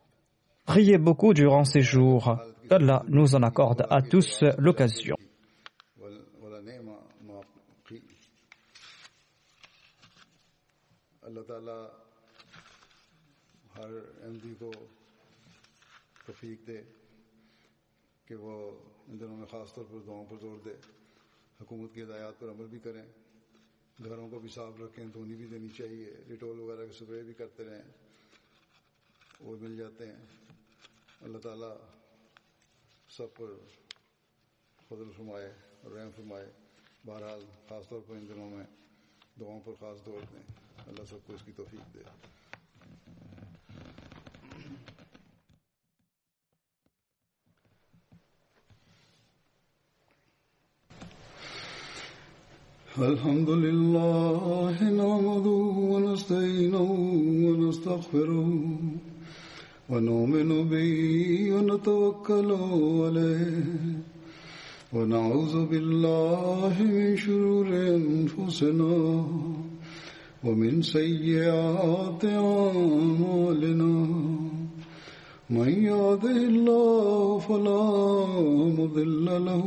Priez 0.67 0.99
beaucoup 0.99 1.35
durant 1.35 1.65
ces 1.65 1.81
jours. 1.81 2.39
Qu'Allah 2.69 3.03
nous 3.09 3.35
en 3.35 3.43
accorde 3.43 3.87
à 3.91 4.03
tous 4.03 4.45
l'occasion. 4.59 5.17
گھروں 24.05 24.31
کو 24.31 24.39
بھی 24.39 24.49
صاف 24.49 24.73
رکھیں، 24.81 25.05
دھونی 25.07 25.35
بھی 25.35 25.47
دینی 25.47 25.69
چاہیے، 25.77 26.17
ڈیٹول 26.29 26.61
وغیرہ 26.61 26.87
کے 26.87 26.91
اسپرے 26.91 27.23
بھی 27.23 27.35
کرتے 27.35 27.65
رہیں، 27.65 27.83
وہ 29.41 29.57
مل 29.61 29.77
جاتے 29.77 30.07
ہیں۔ 30.07 30.27
اللہ 31.21 31.39
تعالیٰ 31.39 31.77
سب 33.09 33.27
پر 33.35 33.47
فضل 34.89 35.11
فرمائے 35.17 35.55
اور 35.83 35.91
رحم 35.91 36.11
فرمائے۔ 36.17 36.53
بہرحال 37.07 37.45
خاص 37.69 37.89
طور 37.89 38.01
پر 38.07 38.15
ان 38.15 38.29
دنوں 38.29 38.51
میں 38.51 38.67
دعاؤں 39.41 39.61
پر 39.65 39.73
خاص 39.81 40.05
طور 40.05 40.21
دیں۔ 40.33 40.43
اللہ 40.87 41.05
سب 41.11 41.19
کو 41.27 41.35
اس 41.35 41.41
کی 41.45 41.53
توفیق 41.57 41.95
دے۔ 41.95 42.01
الحمد 52.99 53.51
لله 53.51 54.91
نعمده 54.91 55.63
ونستعينه 55.93 56.91
ونستغفره 57.47 58.51
ونؤمن 59.91 60.69
به 60.69 60.95
ونتوكل 61.55 62.51
عليه 62.51 63.63
ونعوذ 64.93 65.67
بالله 65.67 66.75
من 66.83 67.17
شرور 67.17 67.67
أنفسنا 67.69 69.25
ومن 70.45 70.83
سيئات 70.83 72.25
أعمالنا. 72.25 73.95
من 75.51 75.71
يهده 75.85 76.37
الله 76.37 77.39
فلا 77.39 77.83
مضل 78.79 79.27
له 79.47 79.67